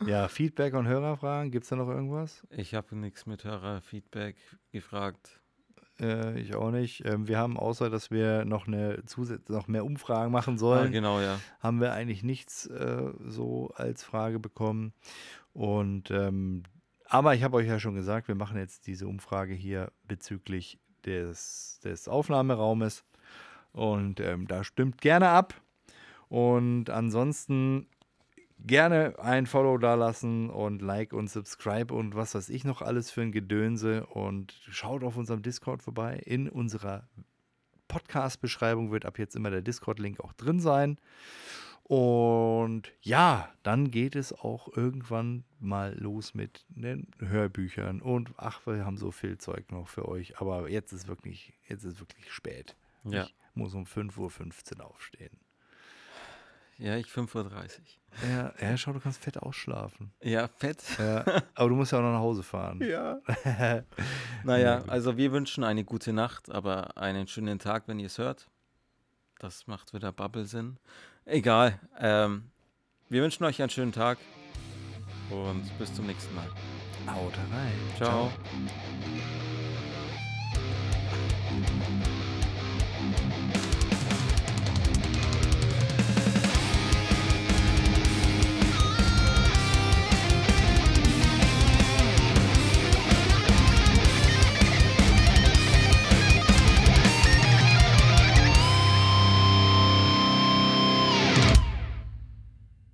[0.05, 2.45] Ja, Feedback und Hörerfragen, gibt es da noch irgendwas?
[2.49, 4.35] Ich habe nichts mit Hörerfeedback
[4.71, 5.39] gefragt.
[6.03, 7.05] Äh, ich auch nicht.
[7.05, 10.91] Ähm, wir haben außer, dass wir noch eine Zusatz noch mehr Umfragen machen Ah, sollen,
[10.91, 11.39] genau, ja.
[11.59, 14.93] haben wir eigentlich nichts äh, so als Frage bekommen.
[15.53, 16.63] Und ähm,
[17.05, 21.79] aber ich habe euch ja schon gesagt, wir machen jetzt diese Umfrage hier bezüglich des,
[21.83, 23.03] des Aufnahmeraumes.
[23.71, 25.53] Und ähm, da stimmt gerne ab.
[26.27, 27.87] Und ansonsten
[28.65, 33.21] gerne ein Follow dalassen und Like und Subscribe und was weiß ich noch alles für
[33.21, 34.05] ein Gedönse.
[34.07, 36.21] Und schaut auf unserem Discord vorbei.
[36.25, 37.07] In unserer
[37.87, 40.97] Podcast-Beschreibung wird ab jetzt immer der Discord-Link auch drin sein.
[41.83, 48.01] Und ja, dann geht es auch irgendwann mal los mit den Hörbüchern.
[48.01, 50.39] Und ach, wir haben so viel Zeug noch für euch.
[50.39, 52.75] Aber jetzt ist wirklich, jetzt ist wirklich spät.
[53.03, 53.25] Ja.
[53.25, 55.37] Ich muss um 5.15 Uhr aufstehen.
[56.77, 57.49] Ja, ich 5.30 Uhr.
[58.29, 60.11] Ja, ja, schau, du kannst fett ausschlafen.
[60.21, 60.83] Ja, fett.
[60.99, 61.23] Ja,
[61.55, 62.79] aber du musst ja auch noch nach Hause fahren.
[62.81, 63.19] Ja.
[64.43, 68.49] naja, also wir wünschen eine gute Nacht, aber einen schönen Tag, wenn ihr es hört.
[69.39, 70.77] Das macht wieder Bubble-Sinn.
[71.25, 71.79] Egal.
[71.99, 72.51] Ähm,
[73.09, 74.17] wir wünschen euch einen schönen Tag
[75.29, 76.47] und bis zum nächsten Mal.
[77.07, 77.73] Haut rein.
[77.97, 78.31] Ciao.